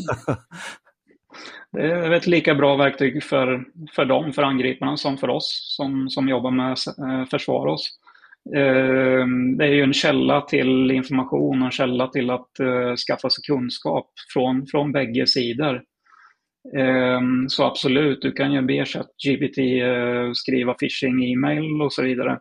det 1.72 1.92
är 1.92 2.12
ett 2.12 2.28
lika 2.28 2.56
bra 2.56 2.76
verktyg 2.76 3.24
för, 3.24 3.64
för 3.96 4.06
dem, 4.06 4.34
för 4.34 4.44
angriparna, 4.44 4.98
som 4.98 5.18
för 5.18 5.30
oss 5.30 5.76
som, 5.78 6.10
som 6.10 6.30
jobbar 6.30 6.52
med 6.52 6.72
att 6.72 6.88
eh, 6.88 7.26
försvara 7.30 7.72
oss. 7.72 7.90
Det 9.58 9.66
är 9.66 9.74
ju 9.74 9.84
en 9.84 9.94
källa 9.94 10.42
till 10.42 10.92
information 10.92 11.62
och 11.62 11.66
en 11.66 11.72
källa 11.72 12.08
till 12.08 12.30
att 12.30 12.50
skaffa 13.08 13.30
sig 13.30 13.44
kunskap 13.48 14.12
från, 14.34 14.66
från 14.66 14.92
bägge 14.92 15.28
sidor. 15.28 15.84
Ehm, 16.78 17.50
så 17.50 17.64
absolut, 17.64 18.22
du 18.22 18.32
kan 18.32 18.54
ju 18.54 18.62
be 18.62 18.86
ChatGPT 18.86 19.58
eh, 19.58 20.32
skriva 20.34 20.74
phishing-e-mail 20.74 21.82
och 21.82 21.94
så 21.94 22.04
vidare. 22.04 22.40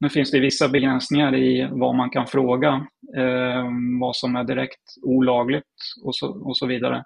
Nu 0.00 0.08
finns 0.08 0.30
det 0.30 0.40
vissa 0.40 0.68
begränsningar 0.68 1.34
i 1.34 1.68
vad 1.70 1.94
man 1.94 2.10
kan 2.10 2.26
fråga, 2.26 2.86
ehm, 3.16 4.00
vad 4.00 4.16
som 4.16 4.36
är 4.36 4.44
direkt 4.44 4.94
olagligt 5.02 5.64
och 6.04 6.16
så, 6.16 6.28
och 6.48 6.56
så 6.56 6.66
vidare. 6.66 7.04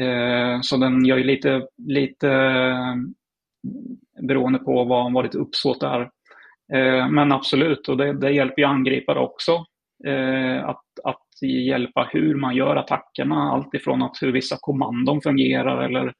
Ehm, 0.00 0.62
så 0.62 0.76
den 0.76 1.04
gör 1.04 1.16
ju 1.16 1.24
lite, 1.24 1.66
lite 1.76 2.28
beroende 4.22 4.58
på 4.58 4.84
vad, 4.84 5.12
vad 5.12 5.24
ditt 5.24 5.34
uppsåt 5.34 5.82
är. 5.82 6.10
Men 7.10 7.32
absolut, 7.32 7.88
och 7.88 7.96
det, 7.96 8.12
det 8.12 8.30
hjälper 8.30 8.62
ju 8.62 8.68
angripare 8.68 9.18
också 9.18 9.64
Eh, 10.04 10.68
att, 10.68 10.84
att 11.04 11.42
hjälpa 11.42 12.08
hur 12.12 12.34
man 12.34 12.56
gör 12.56 12.76
attackerna. 12.76 13.52
Alltifrån 13.52 14.02
att 14.02 14.16
hur 14.20 14.32
vissa 14.32 14.56
kommandon 14.60 15.20
fungerar 15.22 15.82
eller 15.82 16.12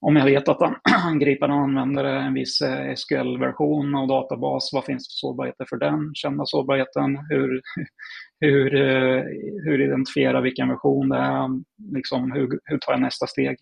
om 0.00 0.16
jag 0.16 0.24
vet 0.24 0.48
att 0.48 0.58
angriparen 1.04 1.52
använder 1.52 2.04
en 2.04 2.34
viss 2.34 2.60
eh, 2.60 2.94
SQL-version 2.94 3.94
av 3.94 4.08
databas, 4.08 4.70
vad 4.72 4.84
finns 4.84 5.08
det 5.08 5.12
för 5.12 5.26
sårbarheter 5.26 5.66
för 5.68 5.76
den 5.76 6.14
kända 6.14 6.44
sårbarheten? 6.46 7.18
Hur, 7.28 7.60
hur, 8.40 8.74
eh, 8.74 9.22
hur 9.64 9.80
identifiera 9.80 10.40
vilken 10.40 10.68
version 10.68 11.08
det 11.08 11.16
är? 11.16 11.48
Liksom, 11.94 12.32
hur, 12.32 12.60
hur 12.64 12.78
tar 12.78 12.92
jag 12.92 13.00
nästa 13.00 13.26
steg? 13.26 13.56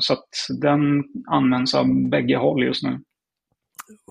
Så 0.00 0.12
att 0.12 0.28
den 0.60 1.04
används 1.26 1.74
av 1.74 2.08
bägge 2.10 2.36
håll 2.36 2.64
just 2.64 2.82
nu. 2.82 3.00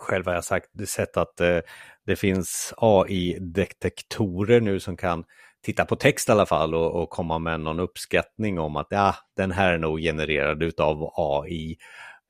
Själv 0.01 0.25
har 0.25 0.33
jag 0.33 0.43
sagt, 0.43 0.67
sett 0.87 1.17
att 1.17 1.41
eh, 1.41 1.59
det 2.05 2.15
finns 2.15 2.73
AI-detektorer 2.77 4.61
nu 4.61 4.79
som 4.79 4.97
kan 4.97 5.23
titta 5.65 5.85
på 5.85 5.95
text 5.95 6.29
i 6.29 6.31
alla 6.31 6.45
fall 6.45 6.75
och, 6.75 7.01
och, 7.01 7.09
komma 7.09 7.39
med 7.39 7.59
någon 7.59 7.79
uppskattning 7.79 8.59
om 8.59 8.75
att 8.75 8.87
ja, 8.89 9.15
den 9.37 9.51
här 9.51 9.73
är 9.73 9.77
nog 9.77 9.99
genererad 9.99 10.79
av 10.79 11.11
AI. 11.15 11.77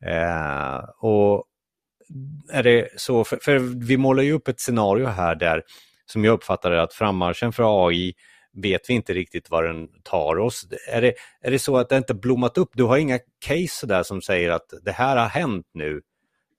Eh, 0.06 0.78
och 1.00 1.46
är 2.52 2.64
det 2.64 2.90
så, 2.96 3.24
för, 3.24 3.38
för, 3.42 3.60
vi 3.88 3.98
målar 3.98 4.24
ju 4.24 4.32
upp 4.32 4.48
ett 4.48 4.60
scenario 4.60 5.06
här 5.06 5.36
där 5.36 5.64
som 6.06 6.26
jag 6.26 6.34
uppfattar 6.34 6.72
det 6.72 6.82
att 6.82 6.94
frammarschen 6.94 7.54
för 7.54 7.88
AI 7.88 8.14
vet 8.54 8.90
vi 8.90 8.94
inte 8.94 9.14
riktigt 9.14 9.50
var 9.50 9.64
den 9.64 9.88
tar 10.04 10.40
oss. 10.40 10.68
Är 10.92 11.02
det, 11.02 11.14
är 11.42 11.52
det 11.52 11.60
så 11.60 11.78
att 11.78 11.90
det 11.90 11.98
inte 11.98 12.14
blommat 12.14 12.58
upp? 12.58 12.70
Du 12.74 12.84
har 12.84 12.98
inga 12.98 13.20
case 13.46 13.88
där 13.88 14.04
som 14.04 14.22
säger 14.22 14.50
att 14.50 14.74
det 14.82 14.92
här 14.92 15.18
har 15.18 15.28
hänt 15.28 15.66
nu 15.74 16.02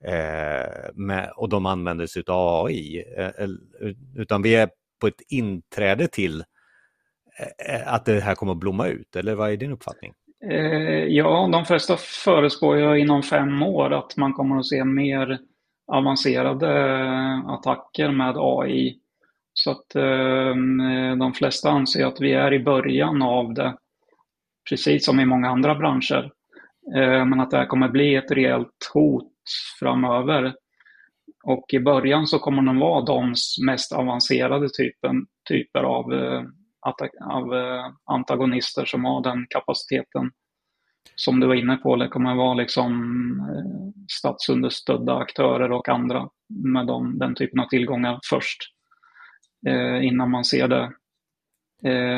Eh, 0.06 0.90
med, 0.94 1.30
och 1.37 1.49
de 1.49 1.66
använder 1.66 2.06
sig 2.06 2.23
av 2.26 2.66
AI. 2.66 3.04
Eh, 3.16 3.49
utan 4.16 4.42
vi 4.42 4.54
är 4.54 4.68
på 5.00 5.06
ett 5.06 5.20
inträde 5.28 6.08
till 6.08 6.40
eh, 7.68 7.94
att 7.94 8.04
det 8.04 8.20
här 8.20 8.34
kommer 8.34 8.52
att 8.52 8.58
blomma 8.58 8.87
ut, 8.87 9.16
eller 9.16 9.34
vad 9.34 9.52
är 9.52 9.56
din 9.56 9.73
uppfattning? 9.73 10.12
Ja, 11.08 11.49
de 11.52 11.64
flesta 11.64 11.96
förespår 12.25 12.78
ju 12.78 13.00
inom 13.00 13.23
fem 13.23 13.62
år 13.62 13.92
att 13.92 14.16
man 14.16 14.32
kommer 14.32 14.58
att 14.58 14.66
se 14.66 14.84
mer 14.84 15.38
avancerade 15.87 16.68
attacker 17.46 18.11
med 18.11 18.34
AI. 18.38 18.99
Så 19.52 19.70
att 19.70 19.88
de 21.18 21.32
flesta 21.34 21.70
anser 21.70 22.06
att 22.06 22.20
vi 22.20 22.32
är 22.32 22.52
i 22.52 22.58
början 22.58 23.23
av 23.23 23.54
det, 23.54 23.76
precis 24.68 25.04
som 25.04 25.20
i 25.20 25.25
många 25.25 25.49
andra 25.49 25.75
branscher. 25.75 26.30
Men 27.26 27.40
att 27.40 27.50
det 27.50 27.56
här 27.56 27.66
kommer 27.66 27.88
bli 27.88 28.14
ett 28.14 28.30
reellt 28.30 28.90
hot 28.94 29.33
framöver. 29.80 30.54
Och 31.44 31.64
i 31.72 31.80
början 31.80 32.26
så 32.26 32.38
kommer 32.38 32.62
de 32.62 32.78
vara 32.78 33.04
de 33.04 33.34
mest 33.66 33.92
avancerade 33.92 34.68
typen, 34.68 35.26
typer 35.48 35.80
av, 35.80 36.12
eh, 36.12 36.42
av 37.30 37.54
eh, 37.54 37.86
antagonister 38.04 38.84
som 38.84 39.04
har 39.04 39.22
den 39.22 39.46
kapaciteten. 39.50 40.30
Som 41.16 41.40
du 41.40 41.46
var 41.46 41.54
inne 41.54 41.76
på, 41.76 41.96
det 41.96 42.08
kommer 42.08 42.34
vara 42.34 42.54
liksom 42.54 42.92
eh, 43.40 44.04
statsunderstödda 44.12 45.16
aktörer 45.16 45.72
och 45.72 45.88
andra 45.88 46.28
med 46.48 46.86
de, 46.86 47.18
den 47.18 47.34
typen 47.34 47.60
av 47.60 47.66
tillgångar 47.66 48.18
först. 48.30 48.58
innan 50.02 50.30
man 50.30 50.44
ser 50.44 50.68
det 50.68 50.92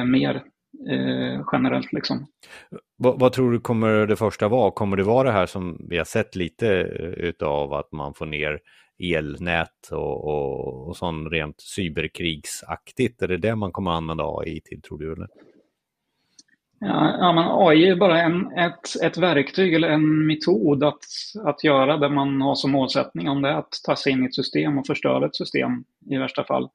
mer 0.06 0.44
eh, 0.90 1.44
generellt. 1.52 1.92
Liksom. 1.92 2.26
Vad, 2.96 3.20
vad, 3.20 3.32
tror 3.32 3.52
du 3.52 3.60
kommer 3.60 4.06
det 4.06 4.16
första 4.16 4.48
vara? 4.48 4.70
Kommer 4.70 4.96
det 4.96 5.02
vara 5.02 5.26
det 5.26 5.32
här 5.32 5.46
som 5.46 5.86
vi 5.88 5.98
har 5.98 6.04
sett 6.04 6.36
lite 6.36 6.68
eh, 6.80 7.06
utav 7.06 7.72
att 7.72 7.92
man 7.92 8.14
får 8.14 8.26
ner 8.26 8.58
elnät 8.98 9.88
och, 9.92 10.24
och, 10.24 10.88
och 10.88 10.96
sån 10.96 11.30
rent 11.30 11.60
cyberkrigsaktigt? 11.60 13.22
Är 13.22 13.28
det 13.28 13.36
det 13.36 13.56
man 13.56 13.72
kommer 13.72 13.90
använda 13.90 14.24
AI 14.24 14.60
till 14.64 14.82
tror 14.82 14.98
du? 14.98 15.12
Eller? 15.12 15.28
Ja, 16.80 17.16
ja, 17.20 17.32
men 17.32 17.44
AI 17.68 17.88
är 17.88 17.96
bara 17.96 18.22
en, 18.22 18.52
ett, 18.52 19.02
ett 19.02 19.18
verktyg 19.18 19.74
eller 19.74 19.88
en 19.88 20.26
metod 20.26 20.84
att, 20.84 21.04
att 21.44 21.64
göra 21.64 21.96
det 21.96 22.08
man 22.08 22.40
har 22.40 22.54
som 22.54 22.70
målsättning. 22.70 23.28
Om 23.28 23.42
det 23.42 23.48
är 23.48 23.58
att 23.58 23.80
ta 23.86 23.96
sig 23.96 24.12
in 24.12 24.22
i 24.22 24.26
ett 24.26 24.34
system 24.34 24.78
och 24.78 24.86
förstöra 24.86 25.26
ett 25.26 25.36
system 25.36 25.84
i 26.10 26.16
värsta 26.16 26.44
fall 26.44 26.68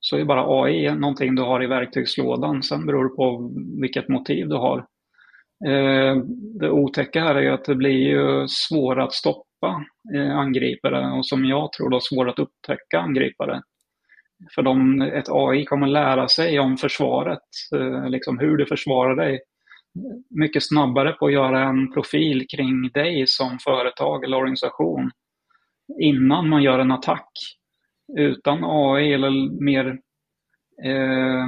så 0.00 0.16
är 0.16 0.24
bara 0.24 0.62
AI 0.62 0.94
någonting 0.94 1.34
du 1.34 1.42
har 1.42 1.62
i 1.62 1.66
verktygslådan. 1.66 2.62
Sen 2.62 2.86
beror 2.86 3.04
det 3.04 3.16
på 3.16 3.50
vilket 3.80 4.08
motiv 4.08 4.48
du 4.48 4.56
har. 4.56 4.78
Eh, 5.66 6.16
det 6.60 6.70
otäcka 6.70 7.20
här 7.20 7.34
är 7.34 7.40
ju 7.40 7.50
att 7.50 7.64
det 7.64 7.74
blir 7.74 8.08
ju 8.08 8.48
svårare 8.48 9.04
att 9.04 9.12
stoppa 9.12 9.84
eh, 10.14 10.36
angripare 10.36 11.10
och 11.10 11.26
som 11.26 11.44
jag 11.44 11.72
tror 11.72 11.90
då 11.90 12.00
svårare 12.00 12.30
att 12.30 12.38
upptäcka 12.38 13.00
angripare. 13.00 13.62
För 14.54 14.62
de, 14.62 15.02
ett 15.02 15.28
AI 15.28 15.64
kommer 15.64 15.86
lära 15.86 16.28
sig 16.28 16.58
om 16.58 16.76
försvaret, 16.76 17.48
eh, 17.74 18.08
liksom 18.08 18.38
hur 18.38 18.56
du 18.56 18.66
försvarar 18.66 19.16
dig 19.16 19.40
mycket 20.30 20.66
snabbare 20.66 21.12
på 21.12 21.26
att 21.26 21.32
göra 21.32 21.62
en 21.62 21.92
profil 21.92 22.46
kring 22.48 22.90
dig 22.94 23.26
som 23.26 23.58
företag 23.58 24.24
eller 24.24 24.36
organisation 24.36 25.10
innan 26.00 26.48
man 26.48 26.62
gör 26.62 26.78
en 26.78 26.92
attack 26.92 27.30
utan 28.16 28.64
AI 28.64 29.12
eller 29.12 29.62
mer 29.64 29.86
eh, 30.84 31.46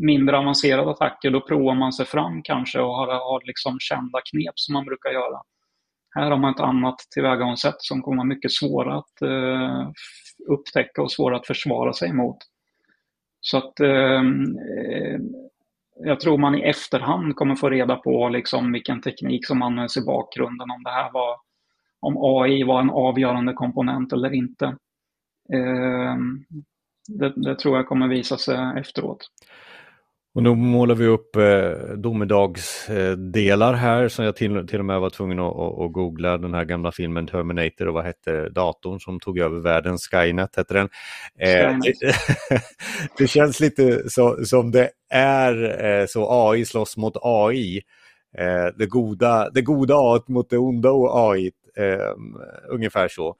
mindre 0.00 0.38
avancerade 0.38 0.90
attacker, 0.90 1.30
då 1.30 1.40
provar 1.40 1.74
man 1.74 1.92
sig 1.92 2.06
fram 2.06 2.42
kanske 2.42 2.80
och 2.80 2.94
har, 2.94 3.06
har 3.06 3.46
liksom 3.46 3.76
kända 3.80 4.20
knep 4.30 4.52
som 4.54 4.72
man 4.72 4.84
brukar 4.84 5.10
göra. 5.10 5.42
Här 6.14 6.30
har 6.30 6.38
man 6.38 6.54
ett 6.54 6.60
annat 6.60 6.98
tillvägagångssätt 7.14 7.76
som 7.78 8.02
kommer 8.02 8.16
vara 8.16 8.26
mycket 8.26 8.52
svårare 8.52 8.98
att 8.98 9.22
eh, 9.22 9.90
upptäcka 10.48 11.02
och 11.02 11.12
svårare 11.12 11.38
att 11.38 11.46
försvara 11.46 11.92
sig 11.92 12.12
mot. 12.12 12.36
Så 13.40 13.58
att 13.58 13.80
ehm, 13.80 14.58
eh, 14.58 15.20
jag 16.04 16.20
tror 16.20 16.38
man 16.38 16.54
i 16.54 16.62
efterhand 16.62 17.36
kommer 17.36 17.54
få 17.54 17.70
reda 17.70 17.96
på 17.96 18.28
liksom 18.28 18.72
vilken 18.72 19.00
teknik 19.00 19.46
som 19.46 19.62
används 19.62 19.96
i 19.96 20.06
bakgrunden, 20.06 20.70
om 20.70 20.82
det 20.82 20.90
här 20.90 21.10
var 21.12 21.36
om 22.00 22.16
AI 22.18 22.62
var 22.62 22.80
en 22.80 22.90
avgörande 22.90 23.52
komponent 23.52 24.12
eller 24.12 24.34
inte. 24.34 24.76
Ehm, 25.54 26.44
det, 27.08 27.32
det, 27.36 27.58
tror 27.58 27.76
jag 27.76 27.88
kommer 27.88 28.08
visa 28.08 28.38
sig 28.38 28.58
efteråt. 28.78 29.28
Och 30.34 30.42
nu 30.42 30.54
målar 30.54 30.94
vi 30.94 31.06
upp 31.06 31.36
eh, 31.36 31.96
domedagsdelar 31.96 33.72
här 33.72 34.08
som 34.08 34.24
jag 34.24 34.36
till, 34.36 34.66
till 34.66 34.78
och 34.78 34.84
med 34.84 35.00
var 35.00 35.10
tvungen 35.10 35.38
att, 35.38 35.56
att, 35.56 35.92
googla 35.92 36.38
den 36.38 36.54
här 36.54 36.64
gamla 36.64 36.92
filmen 36.92 37.26
Terminator 37.26 37.88
och 37.88 37.94
vad 37.94 38.04
hette 38.04 38.48
datorn 38.48 39.00
som 39.00 39.20
tog 39.20 39.38
över 39.38 39.60
världen? 39.60 39.98
Skynet 39.98 40.56
hette 40.56 40.74
den. 40.74 40.88
Eh, 41.38 41.78
det, 41.78 42.14
det, 43.18 43.26
känns 43.26 43.60
lite 43.60 44.10
så, 44.10 44.44
som 44.44 44.70
det 44.70 44.90
är 45.10 45.84
eh, 45.84 46.06
så 46.06 46.50
AI 46.50 46.64
slåss 46.64 46.96
mot 46.96 47.16
AI. 47.22 47.82
Eh, 48.38 48.66
det, 48.78 48.86
goda, 48.86 49.50
det 49.50 49.62
goda 49.62 49.94
AI 49.96 50.20
mot 50.28 50.50
det 50.50 50.58
onda 50.58 50.90
AI, 50.92 51.50
eh, 51.76 52.14
ungefär 52.68 53.08
så. 53.08 53.36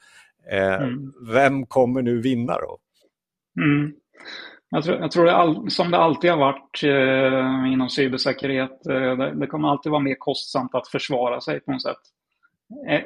Eh, 0.50 0.82
mm. 0.82 1.12
Vem 1.32 1.66
kommer 1.66 2.02
nu 2.02 2.20
vinna 2.20 2.52
då? 2.52 2.78
Mm. 3.62 3.92
Jag 4.70 4.84
tror, 4.84 4.98
jag 4.98 5.10
tror 5.10 5.24
det 5.24 5.36
all, 5.36 5.70
som 5.70 5.90
det 5.90 5.98
alltid 5.98 6.30
har 6.30 6.38
varit 6.38 6.82
eh, 6.84 7.72
inom 7.72 7.88
cybersäkerhet, 7.88 8.86
eh, 8.86 9.16
det, 9.16 9.34
det, 9.34 9.46
kommer 9.46 9.68
alltid 9.68 9.92
vara 9.92 10.02
mer 10.02 10.16
kostsamt 10.18 10.74
att 10.74 10.88
försvara 10.88 11.40
sig 11.40 11.60
på 11.60 11.72
något 11.72 11.82
sätt. 11.82 12.00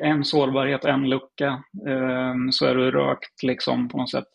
en 0.01 0.25
sårbarhet, 0.25 0.85
en 0.85 1.09
lucka, 1.09 1.63
så 2.51 2.67
är 2.67 2.75
du 2.75 2.91
rökt 2.91 3.43
liksom 3.43 3.89
på 3.89 3.99
något 3.99 4.11
sätt. 4.11 4.29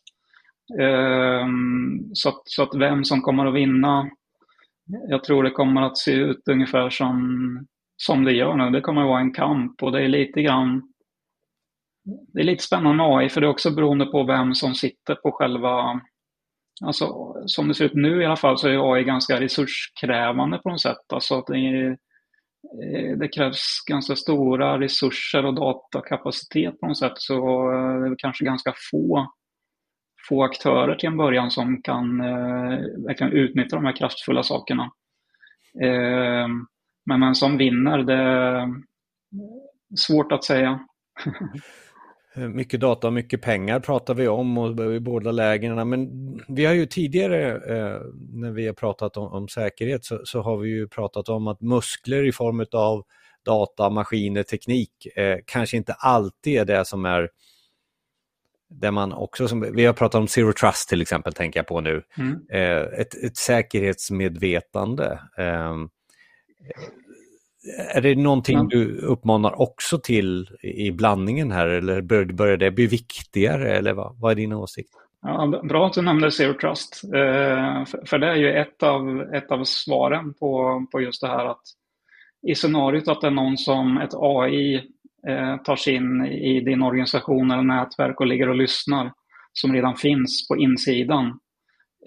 Så 2.13 2.29
att, 2.29 2.41
så 2.45 2.63
att 2.63 2.75
vem 2.75 3.03
som 3.03 3.21
kommer 3.21 3.45
att 3.45 3.53
vinna, 3.53 4.09
jag 5.07 5.23
tror 5.23 5.43
det 5.43 5.51
kommer 5.51 5.81
att 5.81 5.97
se 5.97 6.11
ut 6.11 6.47
ungefär 6.47 6.89
som, 6.89 7.67
som 7.97 8.23
det 8.23 8.31
gör 8.31 8.55
nu. 8.55 8.69
Det 8.69 8.81
kommer 8.81 9.01
att 9.01 9.07
vara 9.07 9.19
en 9.19 9.33
kamp 9.33 9.83
och 9.83 9.91
det 9.91 10.03
är 10.03 10.07
lite 10.07 10.41
grann 10.41 10.90
det 12.03 12.39
är 12.39 12.43
lite 12.43 12.63
spännande 12.63 12.97
med 12.97 13.17
AI 13.17 13.29
för 13.29 13.41
det 13.41 13.47
är 13.47 13.51
också 13.51 13.71
beroende 13.71 14.05
på 14.05 14.23
vem 14.23 14.55
som 14.55 14.75
sitter 14.75 15.15
på 15.15 15.31
själva 15.31 16.01
Alltså, 16.83 17.35
som 17.45 17.67
det 17.67 17.73
ser 17.73 17.85
ut 17.85 17.93
nu 17.93 18.21
i 18.21 18.25
alla 18.25 18.35
fall 18.35 18.57
så 18.57 18.67
är 18.67 18.93
AI 18.93 19.03
ganska 19.03 19.39
resurskrävande 19.39 20.57
på 20.57 20.69
något 20.69 20.81
sätt. 20.81 21.13
Alltså 21.13 21.37
att 21.37 21.47
det, 21.47 21.87
eh, 21.87 23.17
det 23.17 23.27
krävs 23.27 23.83
ganska 23.87 24.15
stora 24.15 24.79
resurser 24.79 25.45
och 25.45 25.53
datakapacitet 25.53 26.79
på 26.79 26.87
något 26.87 26.97
sätt. 26.97 27.13
Så 27.15 27.71
eh, 27.71 28.01
det 28.01 28.07
är 28.07 28.15
kanske 28.17 28.45
ganska 28.45 28.73
få, 28.91 29.31
få 30.29 30.43
aktörer 30.43 30.95
till 30.95 31.09
en 31.09 31.17
början 31.17 31.51
som 31.51 31.81
kan 31.81 32.21
eh, 32.21 32.79
verkligen 33.07 33.33
utnyttja 33.33 33.75
de 33.75 33.85
här 33.85 33.95
kraftfulla 33.95 34.43
sakerna. 34.43 34.91
Eh, 35.81 36.47
men 37.05 37.21
vem 37.21 37.35
som 37.35 37.57
vinner, 37.57 37.97
det 37.97 38.13
är 38.13 38.67
svårt 39.97 40.31
att 40.31 40.43
säga. 40.43 40.79
Eh, 42.35 42.47
mycket 42.47 42.79
data 42.79 43.07
och 43.07 43.13
mycket 43.13 43.41
pengar 43.41 43.79
pratar 43.79 44.13
vi 44.13 44.27
om 44.27 44.57
och 44.57 44.95
i 44.95 44.99
båda 44.99 45.31
lägena. 45.31 45.85
Men 45.85 46.09
vi 46.47 46.65
har 46.65 46.73
ju 46.73 46.85
tidigare 46.85 47.51
eh, 47.51 48.01
när 48.33 48.51
vi 48.51 48.67
har 48.67 48.73
pratat 48.73 49.17
om, 49.17 49.27
om 49.27 49.47
säkerhet 49.47 50.05
så, 50.05 50.21
så, 50.25 50.41
har 50.41 50.57
vi 50.57 50.69
ju 50.69 50.87
pratat 50.87 51.29
om 51.29 51.47
att 51.47 51.61
muskler 51.61 52.27
i 52.27 52.31
form 52.31 52.65
av 52.71 53.03
data, 53.45 53.89
maskiner, 53.89 54.43
teknik 54.43 55.07
eh, 55.15 55.37
kanske 55.45 55.77
inte 55.77 55.93
alltid 55.93 56.59
är 56.59 56.65
det 56.65 56.85
som 56.85 57.05
är 57.05 57.29
det 58.69 58.91
man 58.91 59.13
också, 59.13 59.47
som, 59.47 59.61
vi 59.75 59.85
har 59.85 59.93
pratat 59.93 60.19
om 60.19 60.27
zero 60.27 60.53
trust 60.53 60.89
till 60.89 61.01
exempel, 61.01 61.33
tänker 61.33 61.59
jag 61.59 61.67
på 61.67 61.81
nu. 61.81 62.03
Mm. 62.17 62.39
Eh, 62.49 62.99
ett, 62.99 63.23
ett 63.23 63.37
säkerhetsmedvetande. 63.37 65.19
Är 67.93 68.01
det 68.01 68.15
någonting 68.15 68.57
ja. 68.57 68.67
du 68.69 68.97
uppmanar 68.97 69.61
också 69.61 69.97
till 69.97 70.47
i 70.61 70.91
blandningen 70.91 71.51
här 71.51 71.67
eller 71.67 72.01
börjar 72.33 72.57
det 72.57 72.71
bli 72.71 72.87
viktigare 72.87 73.77
eller 73.77 73.93
vad, 73.93 74.19
vad 74.19 74.31
är 74.31 74.35
din 74.35 74.53
åsikt? 74.53 74.89
Ja, 75.21 75.61
bra 75.63 75.87
att 75.87 75.93
du 75.93 76.01
nämnde 76.01 76.31
Zero 76.31 76.53
Trust. 76.53 77.03
Eh, 77.03 77.85
för 78.05 78.17
det 78.17 78.27
är 78.27 78.35
ju 78.35 78.51
ett 78.53 78.83
av, 78.83 79.21
ett 79.21 79.51
av 79.51 79.63
svaren 79.63 80.33
på, 80.33 80.85
på 80.91 81.01
just 81.01 81.21
det 81.21 81.27
här 81.27 81.45
att 81.45 81.61
i 82.47 82.55
scenariot 82.55 83.07
att 83.07 83.21
det 83.21 83.27
är 83.27 83.31
någon 83.31 83.57
som 83.57 83.97
ett 83.97 84.13
AI 84.13 84.75
eh, 85.27 85.57
tar 85.57 85.75
sig 85.75 85.95
in 85.95 86.25
i 86.25 86.61
din 86.61 86.81
organisation 86.81 87.51
eller 87.51 87.63
nätverk 87.63 88.19
och 88.19 88.27
ligger 88.27 88.49
och 88.49 88.55
lyssnar 88.55 89.13
som 89.53 89.73
redan 89.73 89.95
finns 89.95 90.47
på 90.47 90.57
insidan. 90.57 91.25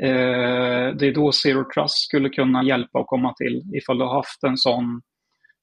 Eh, 0.03 0.97
det 0.97 1.07
är 1.07 1.15
då 1.15 1.33
Zero 1.33 1.65
Trust 1.75 1.99
skulle 1.99 2.29
kunna 2.29 2.65
hjälpa 2.65 2.99
att 2.99 3.07
komma 3.07 3.35
till 3.35 3.63
ifall 3.75 3.99
du 3.99 4.05
har 4.05 4.15
haft 4.15 4.45
en 4.45 4.57
sån 4.57 5.03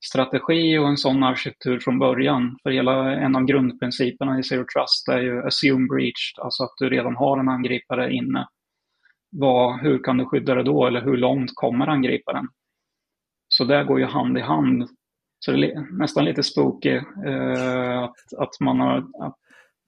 strategi 0.05 0.77
och 0.77 0.87
en 0.87 0.97
sån 0.97 1.23
arkitektur 1.23 1.79
från 1.79 1.99
början. 1.99 2.57
För 2.63 2.71
hela, 2.71 3.15
en 3.15 3.35
av 3.35 3.43
grundprinciperna 3.43 4.39
i 4.39 4.43
Zero 4.43 4.65
Trust 4.73 5.07
är 5.07 5.19
ju 5.19 5.47
assume 5.47 5.87
breach, 5.87 6.33
alltså 6.37 6.63
att 6.63 6.73
du 6.77 6.89
redan 6.89 7.15
har 7.15 7.39
en 7.39 7.49
angripare 7.49 8.13
inne. 8.13 8.47
Vad, 9.29 9.79
hur 9.79 10.03
kan 10.03 10.17
du 10.17 10.25
skydda 10.25 10.55
det 10.55 10.63
då, 10.63 10.87
eller 10.87 11.01
hur 11.01 11.17
långt 11.17 11.51
kommer 11.53 11.87
angriparen? 11.87 12.47
Så 13.47 13.63
det 13.63 13.83
går 13.83 13.99
ju 13.99 14.05
hand 14.05 14.37
i 14.37 14.41
hand. 14.41 14.89
Så 15.39 15.51
det 15.51 15.71
är 15.71 15.97
nästan 15.99 16.25
lite 16.25 16.43
spooky 16.43 16.95
eh, 17.25 17.99
att, 18.03 18.33
att 18.37 18.59
man 18.59 18.79
har, 18.79 18.97
att 18.97 19.37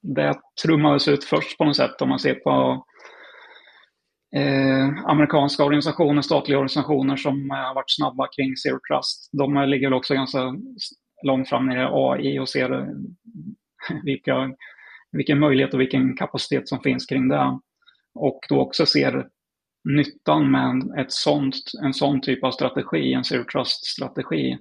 det 0.01 0.39
trummades 0.63 1.07
ut 1.07 1.23
först 1.23 1.57
på 1.57 1.65
något 1.65 1.75
sätt 1.75 2.01
om 2.01 2.09
man 2.09 2.19
ser 2.19 2.35
på 2.35 2.85
eh, 4.35 5.05
amerikanska 5.05 5.63
organisationer, 5.63 6.21
statliga 6.21 6.57
organisationer 6.57 7.15
som 7.15 7.51
eh, 7.51 7.57
har 7.57 7.75
varit 7.75 7.91
snabba 7.91 8.27
kring 8.27 8.55
Zero 8.55 8.79
Trust. 8.87 9.29
De 9.31 9.57
eh, 9.57 9.67
ligger 9.67 9.87
väl 9.87 9.93
också 9.93 10.13
ganska 10.13 10.55
långt 11.23 11.49
fram 11.49 11.65
när 11.65 11.75
det 11.75 11.81
är 11.81 12.11
AI 12.11 12.39
och 12.39 12.49
ser 12.49 12.73
eh, 12.73 12.87
vilka, 14.03 14.51
vilken 15.11 15.39
möjlighet 15.39 15.73
och 15.73 15.81
vilken 15.81 16.17
kapacitet 16.17 16.69
som 16.69 16.79
finns 16.79 17.05
kring 17.05 17.27
det. 17.27 17.59
Och 18.15 18.39
då 18.49 18.61
också 18.61 18.85
ser 18.85 19.27
nyttan 19.83 20.51
med 20.51 20.99
ett 20.99 21.11
sånt, 21.11 21.55
en 21.83 21.93
sån 21.93 22.21
typ 22.21 22.43
av 22.43 22.51
strategi, 22.51 23.13
en 23.13 23.23
Zero 23.23 23.43
Trust-strategi. 23.43 24.57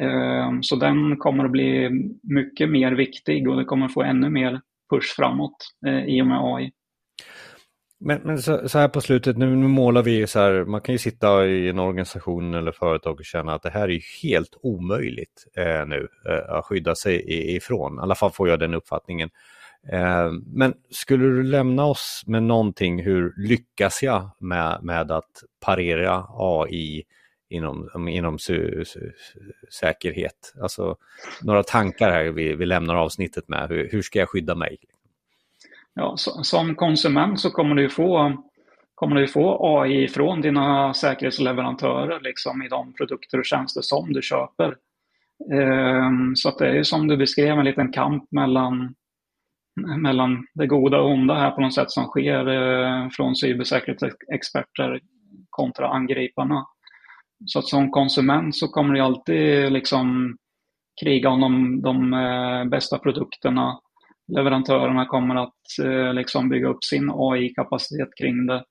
Eh, 0.00 0.50
så 0.60 0.76
den 0.76 1.16
kommer 1.16 1.44
att 1.44 1.50
bli 1.50 1.90
mycket 2.22 2.70
mer 2.70 2.92
viktig 2.92 3.48
och 3.48 3.56
det 3.56 3.64
kommer 3.64 3.86
att 3.86 3.94
få 3.94 4.02
ännu 4.02 4.30
mer 4.30 4.60
push 4.90 5.14
framåt 5.16 5.56
eh, 5.86 6.04
i 6.04 6.22
och 6.22 6.26
med 6.26 6.38
AI. 6.42 6.72
Men, 8.00 8.20
men 8.24 8.42
så, 8.42 8.68
så, 8.68 8.78
här 8.78 8.88
på 8.88 9.00
slutet, 9.00 9.36
nu, 9.36 9.56
nu 9.56 9.68
målar 9.68 10.02
vi 10.02 10.26
så 10.26 10.38
här, 10.38 10.64
man 10.64 10.80
kan 10.80 10.92
ju 10.92 10.98
sitta 10.98 11.46
i 11.46 11.68
en 11.68 11.78
organisation 11.78 12.54
eller 12.54 12.72
företag 12.72 13.18
och 13.18 13.24
känna 13.24 13.54
att 13.54 13.62
det 13.62 13.70
här 13.70 13.90
är 13.90 14.22
helt 14.22 14.56
omöjligt 14.62 15.46
eh, 15.56 15.86
nu 15.86 16.08
eh, 16.28 16.54
att 16.54 16.64
skydda 16.64 16.94
sig 16.94 17.24
ifrån. 17.56 17.98
I 17.98 18.00
alla 18.00 18.14
fall 18.14 18.30
får 18.30 18.48
jag 18.48 18.58
den 18.58 18.74
uppfattningen. 18.74 19.30
Eh, 19.92 20.30
men 20.46 20.74
skulle 20.90 21.24
du 21.24 21.42
lämna 21.42 21.84
oss 21.84 22.22
med 22.26 22.42
någonting, 22.42 23.02
hur 23.02 23.34
lyckas 23.36 24.02
jag 24.02 24.30
med, 24.38 24.78
med 24.82 25.10
att 25.10 25.42
parera 25.60 26.26
AI 26.28 27.02
inom, 27.50 28.08
inom 28.08 28.38
säkerhet? 29.80 30.54
Alltså 30.62 30.96
några 31.42 31.62
tankar 31.62 32.10
här 32.10 32.24
vi, 32.24 32.54
vi 32.54 32.66
lämnar 32.66 32.94
avsnittet 32.94 33.48
med, 33.48 33.68
hur, 33.68 33.88
hur 33.92 34.02
ska 34.02 34.18
jag 34.18 34.28
skydda 34.28 34.54
mig? 34.54 34.78
Ja, 35.98 36.16
som 36.42 36.74
konsument 36.74 37.40
så 37.40 37.50
kommer 37.50 37.74
du 37.74 37.88
få 37.88 38.36
kommer 38.94 39.16
du 39.16 39.28
få 39.28 39.78
AI 39.78 40.08
från 40.08 40.40
dina 40.40 40.94
säkerhetsleverantörer 40.94 42.20
liksom, 42.20 42.62
i 42.62 42.68
de 42.68 42.92
produkter 42.92 43.38
och 43.38 43.44
tjänster 43.44 43.80
som 43.82 44.12
du 44.12 44.22
köper. 44.22 44.76
Ehm, 45.52 46.36
så 46.36 46.48
att 46.48 46.58
det 46.58 46.78
är 46.78 46.82
som 46.82 47.08
du 47.08 47.16
beskrev 47.16 47.58
en 47.58 47.64
liten 47.64 47.92
kamp 47.92 48.32
mellan, 48.32 48.94
mellan 49.96 50.46
det 50.54 50.66
goda 50.66 51.00
och 51.00 51.10
onda 51.10 51.34
här 51.34 51.50
på 51.50 51.60
något 51.60 51.74
sätt 51.74 51.90
som 51.90 52.04
sker 52.04 52.48
eh, 52.48 53.08
från 53.10 53.36
cybersäkerhetsexperter 53.36 55.00
kontra 55.50 55.88
angriparna. 55.88 56.66
Så 57.46 57.58
att 57.58 57.68
som 57.68 57.90
konsument 57.90 58.56
så 58.56 58.68
kommer 58.68 58.94
du 58.94 59.00
alltid 59.00 59.72
liksom 59.72 60.36
kriga 61.04 61.28
om 61.28 61.40
de, 61.40 61.82
de 61.82 62.14
eh, 62.14 62.64
bästa 62.64 62.98
produkterna 62.98 63.80
leverantörerna 64.28 65.06
kommer 65.06 65.34
att 65.34 65.78
eh, 65.84 66.14
liksom 66.14 66.48
bygga 66.48 66.68
upp 66.68 66.84
sin 66.84 67.10
AI-kapacitet 67.14 68.08
kring 68.16 68.46
det. 68.46 68.64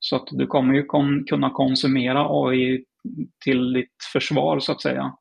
Så 0.00 0.16
att 0.16 0.28
du 0.30 0.46
kommer 0.46 0.74
ju 0.74 0.84
kon 0.84 1.24
kunna 1.24 1.50
konsumera 1.50 2.26
AI 2.28 2.84
till 3.44 3.72
ditt 3.72 3.96
försvar 4.12 4.60
så 4.60 4.72
att 4.72 4.82
säga. 4.82 5.12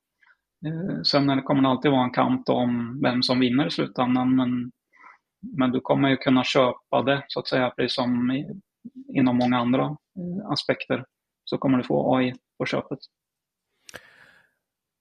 Eh, 0.65 1.01
sen 1.03 1.41
kommer 1.43 1.61
det 1.61 1.67
alltid 1.69 1.91
vara 1.91 2.03
en 2.03 2.11
kamp 2.11 2.49
om 2.49 2.99
vem 3.03 3.23
som 3.23 3.39
vinner 3.39 3.67
i 3.67 3.71
slutändan 3.71 4.35
men, 4.35 4.71
men 5.57 5.71
du 5.71 5.79
kommer 5.79 6.09
ju 6.09 6.17
kunna 6.17 6.43
köpa 6.43 7.01
det 7.05 7.25
så 7.27 7.39
att 7.39 7.47
säga 7.47 7.69
precis 7.69 7.95
som 7.95 8.31
i, 8.31 8.61
inom 9.13 9.37
många 9.37 9.57
andra 9.57 9.83
eh, 9.83 10.51
aspekter 10.51 11.05
så 11.45 11.57
kommer 11.57 11.77
du 11.77 11.83
få 11.83 12.15
AI 12.15 12.33
på 12.57 12.65
köpet. 12.65 12.99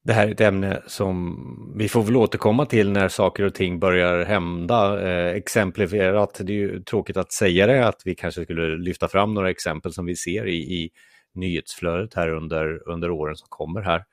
Det 0.06 0.12
här 0.12 0.26
är 0.26 0.32
ett 0.32 0.40
ämne 0.40 0.82
som 0.86 1.72
vi 1.76 1.88
får 1.88 2.02
väl 2.02 2.16
återkomma 2.16 2.66
till 2.66 2.90
när 2.90 3.08
saker 3.08 3.44
och 3.44 3.54
ting 3.54 3.78
börjar 3.78 4.24
hända. 4.24 5.08
Eh, 5.08 5.36
exemplifierat, 5.36 6.40
det 6.44 6.52
är 6.52 6.56
ju 6.56 6.82
tråkigt 6.82 7.16
att 7.16 7.32
säga 7.32 7.66
det, 7.66 7.88
att 7.88 8.02
vi 8.04 8.14
kanske 8.14 8.44
skulle 8.44 8.76
lyfta 8.76 9.08
fram 9.08 9.34
några 9.34 9.50
exempel 9.50 9.92
som 9.92 10.06
vi 10.06 10.16
ser 10.16 10.46
i, 10.46 10.56
i 10.56 10.90
nyhetsflödet 11.34 12.14
här 12.14 12.28
under, 12.28 12.88
under 12.88 13.10
åren 13.10 13.36
som 13.36 13.46
kommer 13.48 13.80
här. 13.82 14.04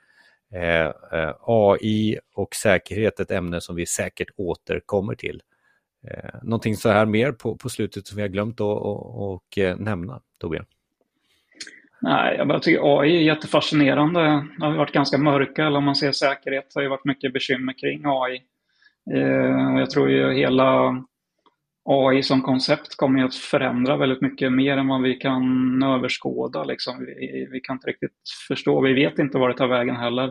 Eh, 0.53 1.19
eh, 1.19 1.35
AI 1.41 2.19
och 2.35 2.55
säkerhet, 2.55 3.19
ett 3.19 3.31
ämne 3.31 3.61
som 3.61 3.75
vi 3.75 3.85
säkert 3.85 4.29
återkommer 4.37 5.15
till. 5.15 5.41
Eh, 6.07 6.29
någonting 6.43 6.75
så 6.75 6.89
här 6.89 7.05
mer 7.05 7.31
på, 7.31 7.57
på 7.57 7.69
slutet 7.69 8.07
som 8.07 8.15
vi 8.15 8.21
har 8.21 8.29
glömt 8.29 8.61
att 8.61 9.57
eh, 9.57 9.77
nämna, 9.77 10.21
Torbjörn? 10.39 10.65
Nej, 12.03 12.35
jag 12.37 12.63
tycker 12.63 12.99
AI 12.99 13.17
är 13.17 13.21
jättefascinerande. 13.21 14.21
Det 14.57 14.65
har 14.65 14.77
varit 14.77 14.91
ganska 14.93 15.17
mörka, 15.17 15.65
eller 15.65 15.77
om 15.77 15.83
man 15.83 15.95
ser 15.95 16.11
säkerhet, 16.11 16.65
det 16.73 16.79
har 16.79 16.83
ju 16.83 16.89
varit 16.89 17.05
mycket 17.05 17.33
bekymmer 17.33 17.73
kring 17.73 18.01
AI. 18.05 18.41
Eh, 19.13 19.79
jag 19.79 19.89
tror 19.89 20.09
ju 20.09 20.33
hela 20.33 20.95
AI 21.89 22.23
som 22.23 22.41
koncept 22.41 22.95
kommer 22.95 23.23
att 23.23 23.35
förändra 23.35 23.97
väldigt 23.97 24.21
mycket 24.21 24.51
mer 24.51 24.77
än 24.77 24.87
vad 24.87 25.01
vi 25.01 25.15
kan 25.15 25.83
överskåda. 25.83 26.63
Liksom. 26.63 27.05
Vi, 27.05 27.47
vi 27.51 27.59
kan 27.59 27.75
inte 27.75 27.87
riktigt 27.87 28.21
förstå, 28.47 28.81
vi 28.81 28.93
vet 28.93 29.19
inte 29.19 29.37
var 29.37 29.49
det 29.49 29.57
tar 29.57 29.67
vägen 29.67 29.95
heller. 29.95 30.27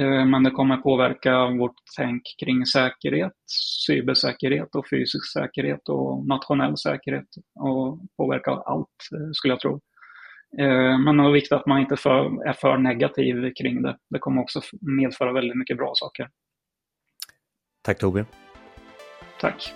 Eh, 0.00 0.24
men 0.26 0.42
det 0.42 0.50
kommer 0.50 0.76
påverka 0.76 1.46
vårt 1.46 1.76
tänk 1.96 2.22
kring 2.44 2.66
säkerhet, 2.66 3.32
cybersäkerhet 3.86 4.74
och 4.74 4.88
fysisk 4.90 5.32
säkerhet 5.32 5.88
och 5.88 6.26
nationell 6.26 6.76
säkerhet 6.76 7.28
och 7.60 7.98
påverka 8.16 8.50
allt, 8.50 8.88
eh, 9.12 9.30
skulle 9.32 9.52
jag 9.52 9.60
tro. 9.60 9.80
Eh, 10.58 10.98
men 10.98 11.16
det 11.16 11.22
är 11.22 11.32
viktigt 11.32 11.52
att 11.52 11.66
man 11.66 11.80
inte 11.80 11.96
för, 11.96 12.48
är 12.48 12.52
för 12.52 12.78
negativ 12.78 13.52
kring 13.60 13.82
det. 13.82 13.96
Det 14.10 14.18
kommer 14.18 14.42
också 14.42 14.60
medföra 14.80 15.32
väldigt 15.32 15.56
mycket 15.56 15.76
bra 15.76 15.92
saker. 15.94 16.28
Tack 17.82 17.98
Torbjörn. 17.98 18.26
Tack. 19.40 19.72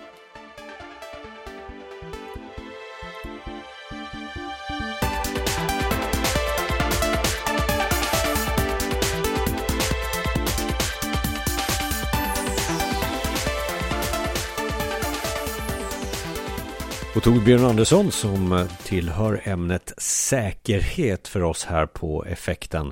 Och 17.15 17.23
Torbjörn 17.23 17.65
Andersson 17.65 18.11
som 18.11 18.67
tillhör 18.83 19.41
ämnet 19.43 19.93
säkerhet 19.97 21.27
för 21.27 21.43
oss 21.43 21.65
här 21.65 21.85
på 21.85 22.25
effekten. 22.25 22.91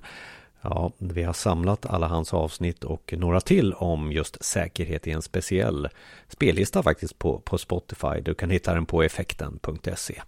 Ja, 0.62 0.92
vi 0.98 1.24
har 1.24 1.34
samlat 1.34 1.86
alla 1.86 2.08
hans 2.08 2.34
avsnitt 2.34 2.84
och 2.84 3.14
några 3.18 3.42
till 3.42 3.74
om 3.74 4.12
just 4.12 4.46
säkerhet 4.46 5.08
i 5.08 5.12
en 5.12 5.22
speciell 5.22 5.90
spellista 6.28 6.84
faktiskt 6.84 7.20
på, 7.20 7.40
på 7.40 7.58
Spotify. 7.58 8.20
Du 8.22 8.34
kan 8.34 8.50
hitta 8.50 8.74
den 8.74 8.86
på 8.86 9.04
effekten.se. 9.04 10.22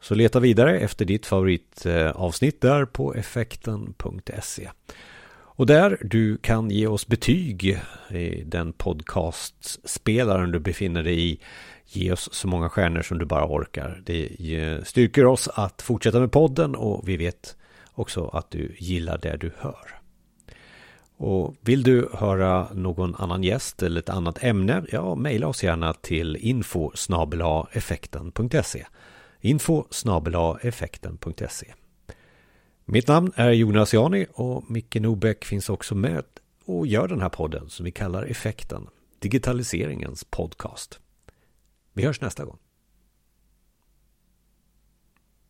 Så 0.00 0.14
leta 0.14 0.40
vidare 0.40 0.78
efter 0.78 1.04
ditt 1.04 1.26
favoritavsnitt 1.26 2.60
där 2.60 2.84
på 2.84 3.14
effekten.se. 3.14 4.70
Och 5.58 5.66
där 5.66 5.98
du 6.00 6.36
kan 6.36 6.70
ge 6.70 6.86
oss 6.86 7.06
betyg 7.06 7.80
i 8.10 8.42
den 8.46 8.72
podcastspelaren 8.72 10.50
du 10.50 10.58
befinner 10.58 11.02
dig 11.02 11.32
i 11.32 11.40
Ge 11.86 12.12
oss 12.12 12.28
så 12.32 12.48
många 12.48 12.68
stjärnor 12.68 13.02
som 13.02 13.18
du 13.18 13.24
bara 13.24 13.46
orkar. 13.46 14.02
Det 14.06 14.36
styrker 14.86 15.26
oss 15.26 15.48
att 15.48 15.82
fortsätta 15.82 16.20
med 16.20 16.32
podden 16.32 16.74
och 16.74 17.08
vi 17.08 17.16
vet 17.16 17.56
också 17.92 18.28
att 18.28 18.50
du 18.50 18.76
gillar 18.78 19.18
det 19.18 19.36
du 19.36 19.52
hör. 19.58 20.00
Och 21.16 21.54
vill 21.60 21.82
du 21.82 22.08
höra 22.12 22.68
någon 22.74 23.14
annan 23.14 23.42
gäst 23.42 23.82
eller 23.82 24.00
ett 24.00 24.08
annat 24.08 24.44
ämne? 24.44 24.84
Ja, 24.92 25.14
mejla 25.14 25.46
oss 25.46 25.64
gärna 25.64 25.92
till 25.92 26.36
info 26.36 26.92
effekten.se 27.72 28.86
info 29.40 29.84
effekten.se 30.62 31.74
mitt 32.90 33.08
namn 33.08 33.32
är 33.34 33.50
Jonas 33.50 33.94
Jani 33.94 34.26
och 34.32 34.70
Micke 34.70 34.94
Nobäck 35.00 35.44
finns 35.44 35.68
också 35.68 35.94
med 35.94 36.24
och 36.64 36.86
gör 36.86 37.08
den 37.08 37.20
här 37.20 37.28
podden 37.28 37.68
som 37.68 37.84
vi 37.84 37.90
kallar 37.90 38.22
Effekten, 38.22 38.86
digitaliseringens 39.18 40.24
podcast. 40.24 41.00
Vi 41.92 42.04
hörs 42.04 42.20
nästa 42.20 42.44
gång. 42.44 42.58